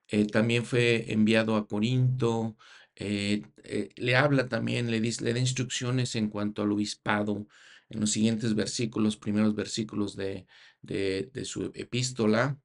[0.08, 2.56] eh, también fue enviado a Corinto,
[2.96, 7.46] eh, eh, le habla también, le, dice, le da instrucciones en cuanto al obispado
[7.88, 10.46] en los siguientes versículos, primeros versículos de,
[10.82, 12.58] de, de su epístola.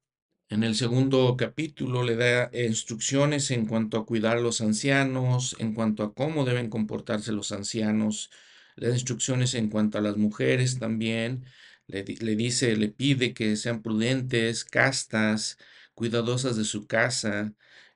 [0.50, 5.74] En el segundo capítulo le da instrucciones en cuanto a cuidar a los ancianos, en
[5.74, 8.30] cuanto a cómo deben comportarse los ancianos,
[8.78, 11.44] le da instrucciones en cuanto a las mujeres también,
[11.86, 15.58] le, le dice, le pide que sean prudentes, castas,
[15.94, 17.54] cuidadosas de su casa,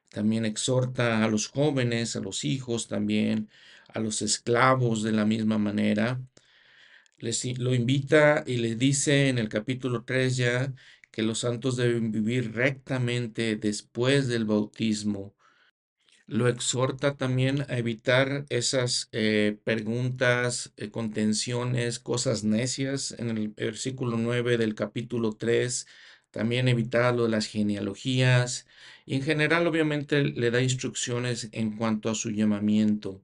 [0.09, 3.51] también exhorta a los jóvenes, a los hijos también,
[3.89, 6.21] a los esclavos de la misma manera.
[7.19, 10.75] Les, lo invita y le dice en el capítulo 3 ya
[11.11, 15.35] que los santos deben vivir rectamente después del bautismo.
[16.27, 23.15] Lo exhorta también a evitar esas eh, preguntas, eh, contenciones, cosas necias.
[23.19, 25.87] En el versículo 9 del capítulo 3,
[26.31, 28.67] también evitar lo de las genealogías.
[29.05, 33.23] Y en general, obviamente, le da instrucciones en cuanto a su llamamiento.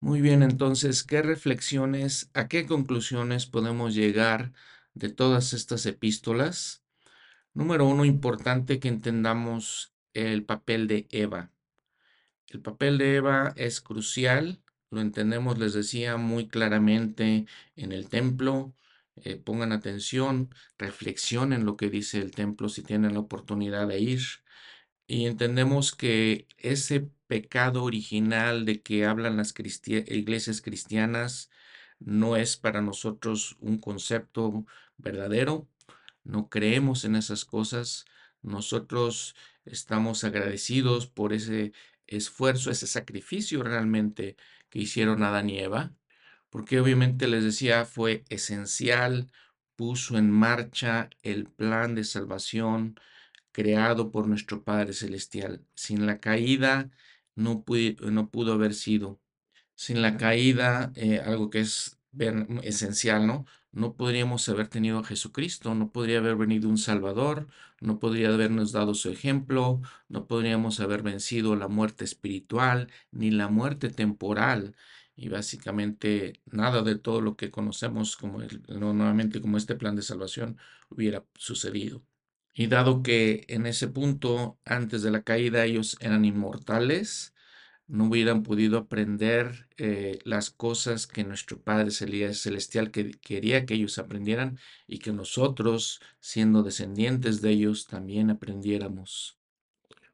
[0.00, 4.52] Muy bien, entonces, ¿qué reflexiones, a qué conclusiones podemos llegar
[4.96, 6.82] de todas estas epístolas.
[7.54, 11.52] Número uno, importante que entendamos el papel de Eva.
[12.48, 18.74] El papel de Eva es crucial, lo entendemos, les decía, muy claramente en el templo.
[19.16, 24.20] Eh, pongan atención, reflexionen lo que dice el templo si tienen la oportunidad de ir.
[25.06, 31.50] Y entendemos que ese pecado original de que hablan las iglesias cristianas
[31.98, 34.66] no es para nosotros un concepto
[34.96, 35.68] verdadero,
[36.24, 38.06] no creemos en esas cosas,
[38.42, 39.34] nosotros
[39.64, 41.72] estamos agradecidos por ese
[42.06, 44.36] esfuerzo, ese sacrificio realmente
[44.68, 45.94] que hicieron Adán y Eva,
[46.50, 49.30] porque obviamente les decía fue esencial,
[49.76, 52.98] puso en marcha el plan de salvación
[53.52, 55.64] creado por nuestro Padre Celestial.
[55.74, 56.90] Sin la caída
[57.34, 57.64] no,
[58.00, 59.20] no pudo haber sido.
[59.74, 61.98] Sin la caída, eh, algo que es
[62.62, 63.46] esencial, ¿no?
[63.76, 67.46] No podríamos haber tenido a Jesucristo, no podría haber venido un Salvador,
[67.80, 73.48] no podría habernos dado su ejemplo, no podríamos haber vencido la muerte espiritual ni la
[73.48, 74.74] muerte temporal
[75.14, 80.56] y básicamente nada de todo lo que conocemos como nuevamente como este plan de salvación
[80.88, 82.02] hubiera sucedido.
[82.54, 87.34] Y dado que en ese punto, antes de la caída, ellos eran inmortales,
[87.88, 94.58] no hubieran podido aprender eh, las cosas que nuestro Padre Celestial quería que ellos aprendieran
[94.86, 99.38] y que nosotros, siendo descendientes de ellos, también aprendiéramos.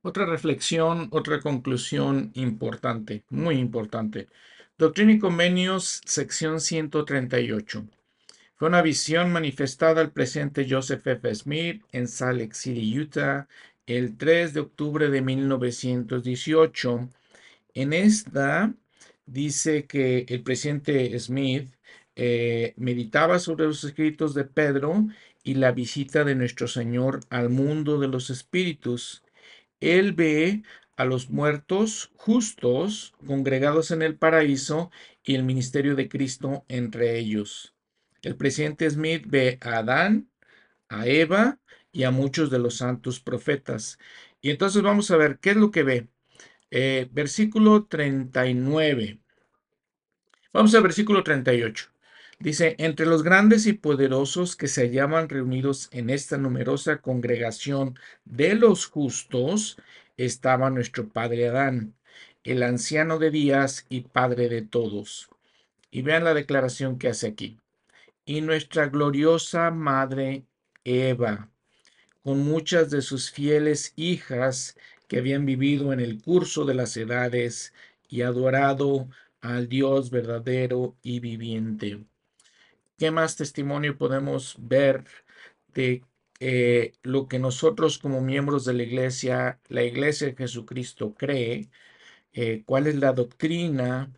[0.03, 4.29] Otra reflexión, otra conclusión importante, muy importante.
[4.77, 7.87] Doctrina y Convenios, sección 138.
[8.57, 11.35] Fue una visión manifestada al presidente Joseph F.
[11.35, 13.49] Smith en Salt Lake City, Utah,
[13.87, 17.09] el 3 de octubre de 1918
[17.75, 18.75] en esta
[19.27, 21.75] dice que el presidente Smith
[22.17, 25.07] eh, meditaba sobre los escritos de Pedro
[25.43, 29.23] y la visita de nuestro Señor al mundo de los espíritus.
[29.81, 30.63] Él ve
[30.97, 34.91] a los muertos justos congregados en el paraíso
[35.25, 37.75] y el ministerio de Cristo entre ellos.
[38.23, 40.31] El presidente Smith ve a Adán,
[40.89, 41.61] a Eva
[41.93, 43.99] y a muchos de los santos profetas.
[44.41, 46.09] Y entonces vamos a ver qué es lo que ve.
[46.75, 49.21] Eh, versículo 39.
[50.55, 51.91] Vamos al versículo 38.
[52.39, 58.55] Dice, entre los grandes y poderosos que se hallaban reunidos en esta numerosa congregación de
[58.55, 59.77] los justos
[60.17, 61.95] estaba nuestro padre Adán,
[62.43, 65.29] el anciano de días y padre de todos.
[65.91, 67.59] Y vean la declaración que hace aquí.
[68.25, 70.47] Y nuestra gloriosa madre
[70.85, 71.51] Eva,
[72.23, 74.75] con muchas de sus fieles hijas
[75.13, 77.75] que habían vivido en el curso de las edades
[78.09, 79.11] y adorado
[79.43, 82.07] al Dios verdadero y viviente.
[82.97, 85.05] ¿Qué más testimonio podemos ver
[85.75, 86.03] de
[86.41, 91.69] eh, lo que nosotros como miembros de la iglesia, la iglesia de Jesucristo cree?
[92.33, 94.11] Eh, ¿Cuál es la doctrina?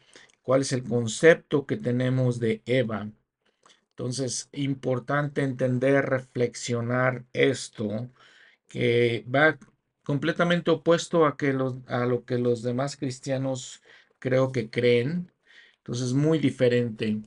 [0.43, 3.11] ¿Cuál es el concepto que tenemos de Eva?
[3.91, 8.11] Entonces, importante entender, reflexionar esto,
[8.69, 9.59] que va
[10.05, 11.51] completamente opuesto a, que
[11.89, 13.83] a lo que los demás cristianos
[14.19, 15.33] creo que creen.
[15.79, 17.23] Entonces, muy diferente.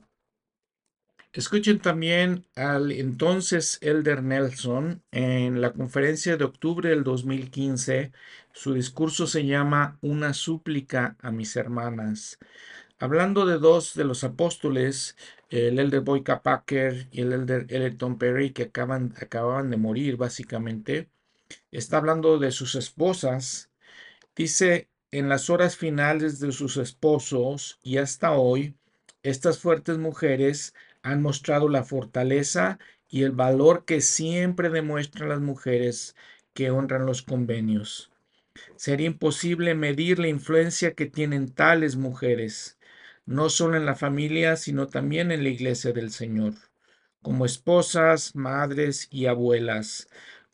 [1.32, 8.12] Escuchen también al entonces Elder Nelson en la conferencia de octubre del 2015.
[8.52, 12.38] Su discurso se llama Una súplica a mis hermanas.
[12.98, 15.16] Hablando de dos de los apóstoles,
[15.50, 21.08] el Elder Boyka Packer y el Elder Elton Perry, que acaban, acababan de morir básicamente,
[21.70, 23.70] está hablando de sus esposas.
[24.36, 28.74] Dice, en las horas finales de sus esposos y hasta hoy,
[29.22, 32.78] estas fuertes mujeres han mostrado la fortaleza
[33.08, 36.14] y el valor que siempre demuestran las mujeres
[36.52, 38.10] que honran los convenios.
[38.76, 42.78] Sería imposible medir la influencia que tienen tales mujeres,
[43.24, 46.54] no solo en la familia, sino también en la iglesia del Señor,
[47.22, 50.08] como esposas, madres y abuelas,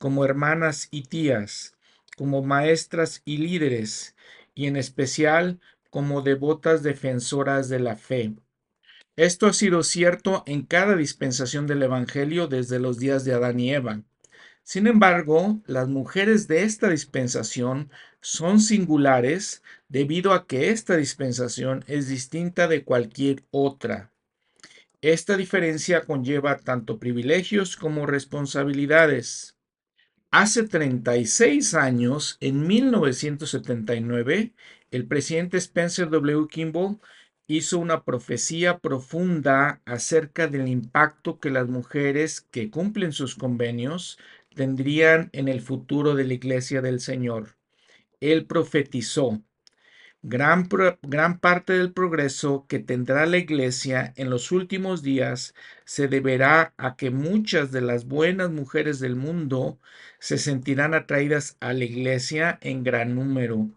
[0.05, 1.79] como hermanas y tías,
[2.19, 4.15] como maestras y líderes,
[4.55, 8.35] y en especial como devotas defensoras de la fe.
[9.17, 13.73] Esto ha sido cierto en cada dispensación del Evangelio desde los días de Adán y
[13.73, 14.03] Eva.
[14.63, 17.91] Sin embargo, las mujeres de esta dispensación
[18.21, 24.13] son singulares debido a que esta dispensación es distinta de cualquier otra.
[25.01, 29.54] Esta diferencia conlleva tanto privilegios como responsabilidades.
[30.37, 34.53] Hace 36 años, en 1979,
[34.91, 36.49] el presidente Spencer W.
[36.51, 36.99] Kimball
[37.47, 44.19] hizo una profecía profunda acerca del impacto que las mujeres que cumplen sus convenios
[44.57, 47.57] tendrían en el futuro de la iglesia del Señor.
[48.19, 49.41] Él profetizó,
[50.25, 50.69] gran,
[51.03, 55.55] gran parte del progreso que tendrá la iglesia en los últimos días
[55.85, 59.79] se deberá a que muchas de las buenas mujeres del mundo
[60.19, 63.69] se sentirán atraídas a la iglesia en gran número.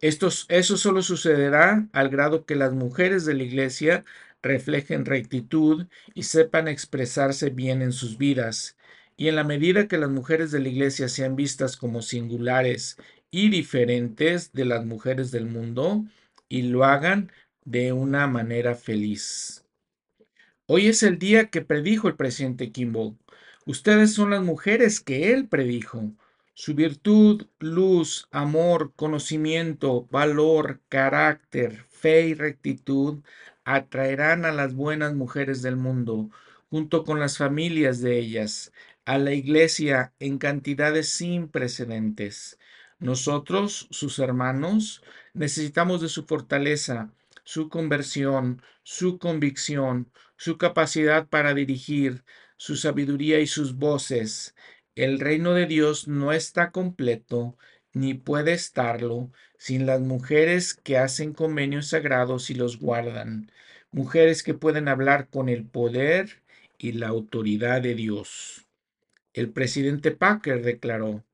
[0.00, 4.04] eso solo sucederá al grado que las mujeres de la iglesia
[4.42, 8.76] reflejen rectitud y sepan expresarse bien en sus vidas.
[9.16, 12.96] Y en la medida que las mujeres de la iglesia sean vistas como singulares
[13.30, 16.04] y diferentes de las mujeres del mundo
[16.48, 17.32] y lo hagan
[17.64, 19.64] de una manera feliz.
[20.66, 23.16] Hoy es el día que predijo el presidente Kimball.
[23.66, 26.12] Ustedes son las mujeres que él predijo.
[26.54, 33.24] Su virtud, luz, amor, conocimiento, valor, carácter, fe y rectitud
[33.64, 36.30] atraerán a las buenas mujeres del mundo,
[36.68, 38.72] junto con las familias de ellas,
[39.04, 42.59] a la iglesia en cantidades sin precedentes.
[43.00, 45.02] Nosotros, sus hermanos,
[45.32, 47.10] necesitamos de su fortaleza,
[47.44, 52.24] su conversión, su convicción, su capacidad para dirigir,
[52.58, 54.54] su sabiduría y sus voces.
[54.94, 57.56] El reino de Dios no está completo,
[57.94, 63.50] ni puede estarlo, sin las mujeres que hacen convenios sagrados y los guardan,
[63.92, 66.42] mujeres que pueden hablar con el poder
[66.76, 68.66] y la autoridad de Dios.
[69.32, 71.24] El presidente Packer declaró,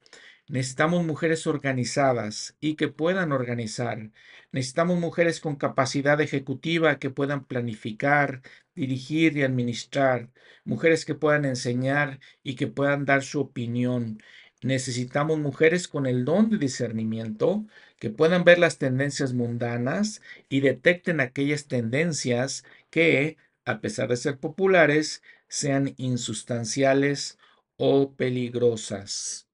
[0.48, 4.10] Necesitamos mujeres organizadas y que puedan organizar.
[4.52, 8.42] Necesitamos mujeres con capacidad ejecutiva que puedan planificar,
[8.74, 10.30] dirigir y administrar.
[10.64, 14.22] Mujeres que puedan enseñar y que puedan dar su opinión.
[14.62, 17.66] Necesitamos mujeres con el don de discernimiento
[17.98, 24.38] que puedan ver las tendencias mundanas y detecten aquellas tendencias que, a pesar de ser
[24.38, 27.38] populares, sean insustanciales
[27.76, 29.45] o peligrosas.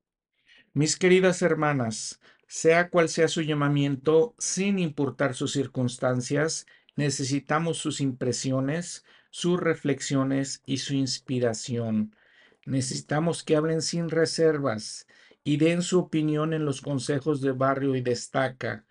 [0.74, 6.66] Mis queridas hermanas, sea cual sea su llamamiento, sin importar sus circunstancias,
[6.97, 12.16] necesitamos sus impresiones, sus reflexiones y su inspiración.
[12.65, 15.07] Necesitamos que hablen sin reservas
[15.44, 18.86] y den su opinión en los consejos de barrio y destaca.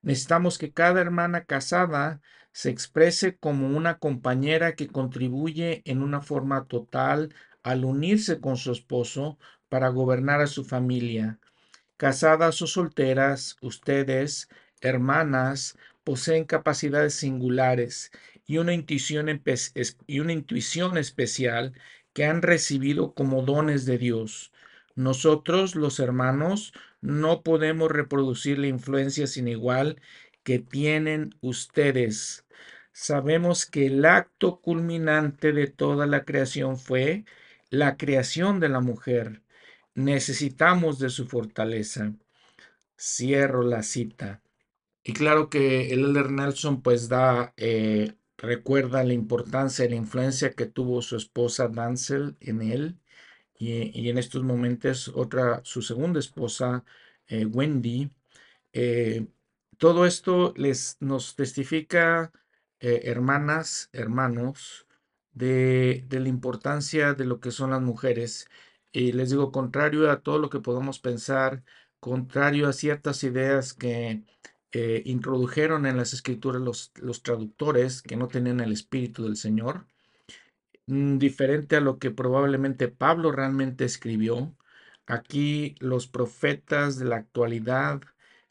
[0.00, 2.22] Necesitamos que cada hermana casada
[2.52, 8.72] se exprese como una compañera que contribuye en una forma total al unirse con su
[8.72, 9.38] esposo
[9.68, 11.38] para gobernar a su familia.
[11.96, 14.48] Casadas o solteras, ustedes,
[14.80, 18.12] hermanas, poseen capacidades singulares
[18.46, 19.28] y una intuición,
[20.98, 21.72] especial
[22.12, 24.52] que han recibido como dones de Dios.
[24.94, 30.00] Nosotros, los hermanos, no podemos reproducir la influencia sin igual
[30.42, 32.44] que tienen ustedes.
[32.92, 37.24] Sabemos que el acto culminante de toda la creación fue
[37.68, 39.42] la creación de la mujer.
[39.96, 42.12] Necesitamos de su fortaleza.
[42.98, 44.42] Cierro la cita.
[45.02, 50.52] Y claro que el Elder Nelson pues da, eh, recuerda la importancia y la influencia
[50.52, 52.98] que tuvo su esposa Dancel en él
[53.58, 56.84] y, en estos momentos otra, su segunda esposa,
[57.28, 58.10] eh, Wendy.
[58.74, 59.26] Eh,
[59.78, 62.32] todo esto les, nos testifica,
[62.80, 64.86] hermanas, hermanos,
[65.32, 68.48] de, de, la importancia de lo que son las mujeres.
[68.96, 71.62] Y les digo, contrario a todo lo que podamos pensar,
[72.00, 74.22] contrario a ciertas ideas que
[74.72, 79.84] eh, introdujeron en las escrituras los, los, traductores que no tenían el Espíritu del Señor,
[80.86, 84.56] mm, diferente a lo que probablemente Pablo realmente escribió.
[85.06, 88.00] Aquí los profetas de la actualidad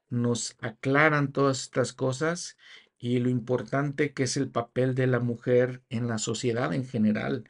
[0.09, 2.57] nos aclaran todas estas cosas
[2.99, 7.45] y lo importante que es el papel de la mujer en la sociedad en general.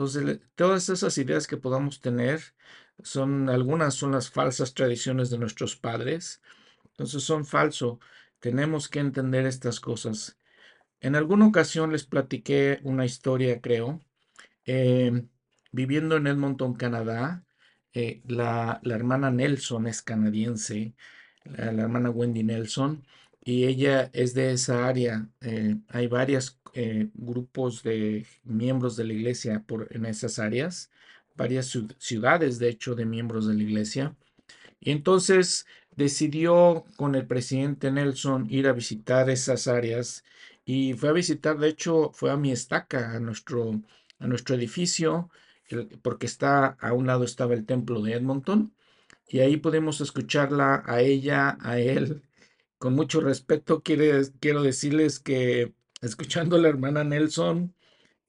[0.00, 2.40] Entonces, todas esas ideas que podamos tener
[3.02, 6.40] son algunas son las falsas tradiciones de nuestros padres,
[6.86, 7.98] entonces son falsos.
[8.38, 10.38] Tenemos que entender estas cosas.
[11.02, 14.00] En alguna ocasión les platiqué una historia, creo.
[14.64, 15.28] Em,
[15.70, 17.44] viviendo en Edmonton, Canadá,
[17.92, 20.94] eh, la, hermana Nelson es canadiense,
[21.44, 23.04] la, hermana Wendy Nelson,
[23.44, 25.28] y ella es de esa área.
[25.40, 30.90] Eh, hay varios eh, grupos de miembros de la iglesia por, en esas áreas,
[31.36, 34.16] varias ciudades, de hecho, de miembros de la iglesia.
[34.80, 40.24] Y entonces decidió con el presidente Nelson ir a visitar esas áreas
[40.64, 43.82] y fue a visitar, de hecho, fue a mi estaca, a nuestro,
[44.18, 45.30] a nuestro edificio,
[46.02, 48.72] porque está a un lado estaba el templo de Edmonton
[49.28, 52.22] y ahí podemos escucharla a ella, a él.
[52.80, 57.74] Con mucho respeto, quiero decirles que escuchando a la hermana Nelson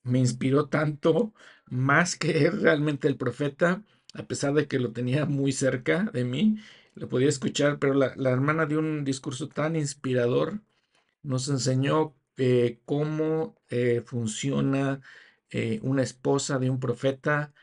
[0.04, 1.34] me inspiró tanto,
[1.68, 6.58] más que realmente el profeta, a pesar de que lo tenía muy cerca de mí,
[6.96, 10.60] lo podía escuchar, pero la, hermana dio un discurso tan inspirador,
[11.24, 15.00] nos enseñó eh, cómo eh, funciona
[15.50, 17.54] eh, una esposa de un profeta,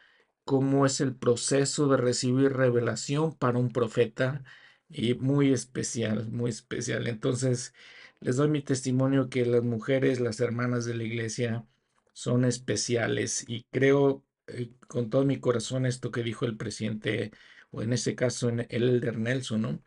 [0.44, 4.42] cómo es el proceso de recibir revelación para un profeta,
[4.90, 7.06] y muy especial, muy especial.
[7.08, 7.74] Entonces,
[8.20, 11.66] les doy mi testimonio que las mujeres, las hermanas de la iglesia,
[12.12, 17.32] son especiales y creo eh, con todo mi corazón esto que dijo el presidente,
[17.70, 19.82] o en este caso el Elder Nelson, ¿no?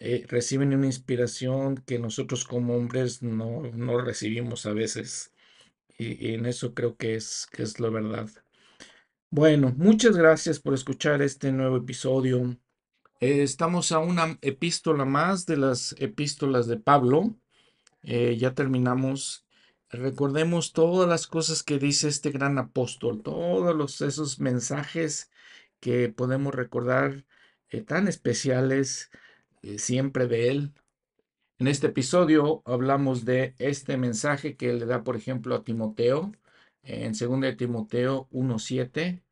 [0.00, 5.32] Eh, reciben una inspiración que nosotros como hombres no, no recibimos a veces.
[5.98, 8.28] Y, en eso creo que es, que es la verdad.
[9.30, 12.56] Bueno, muchas gracias por escuchar este nuevo episodio.
[13.20, 17.36] Eh, estamos a una epístola más de las epístolas de Pablo.
[18.02, 19.48] ya terminamos
[19.90, 25.30] Recordemos todas las cosas que dice este gran apóstol, todos esos mensajes
[25.80, 27.24] que podemos recordar
[27.70, 29.10] eh, tan especiales
[29.62, 30.74] eh, siempre de él.
[31.58, 36.32] En este episodio hablamos de este mensaje que le da, por ejemplo, a Timoteo,
[36.82, 39.22] en 2 de Timoteo 1.7,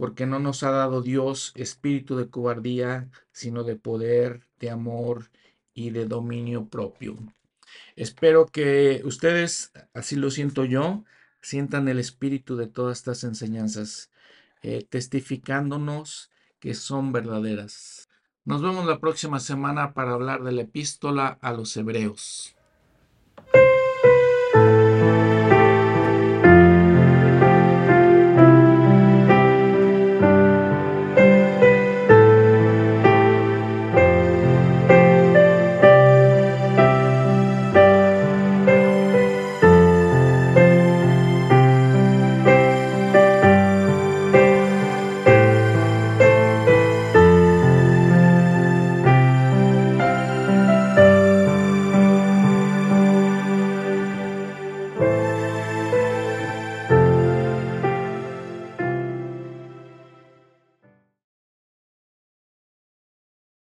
[0.00, 5.30] porque no nos ha dado Dios espíritu de cobardía, sino de poder, de amor
[5.74, 7.18] y de dominio propio.
[7.96, 11.04] Espero que ustedes, así lo siento yo,
[11.42, 14.10] sientan el espíritu de todas estas enseñanzas,
[14.62, 18.08] eh, testificándonos que son verdaderas.
[18.46, 22.56] Nos vemos la próxima semana para hablar de la epístola a los hebreos.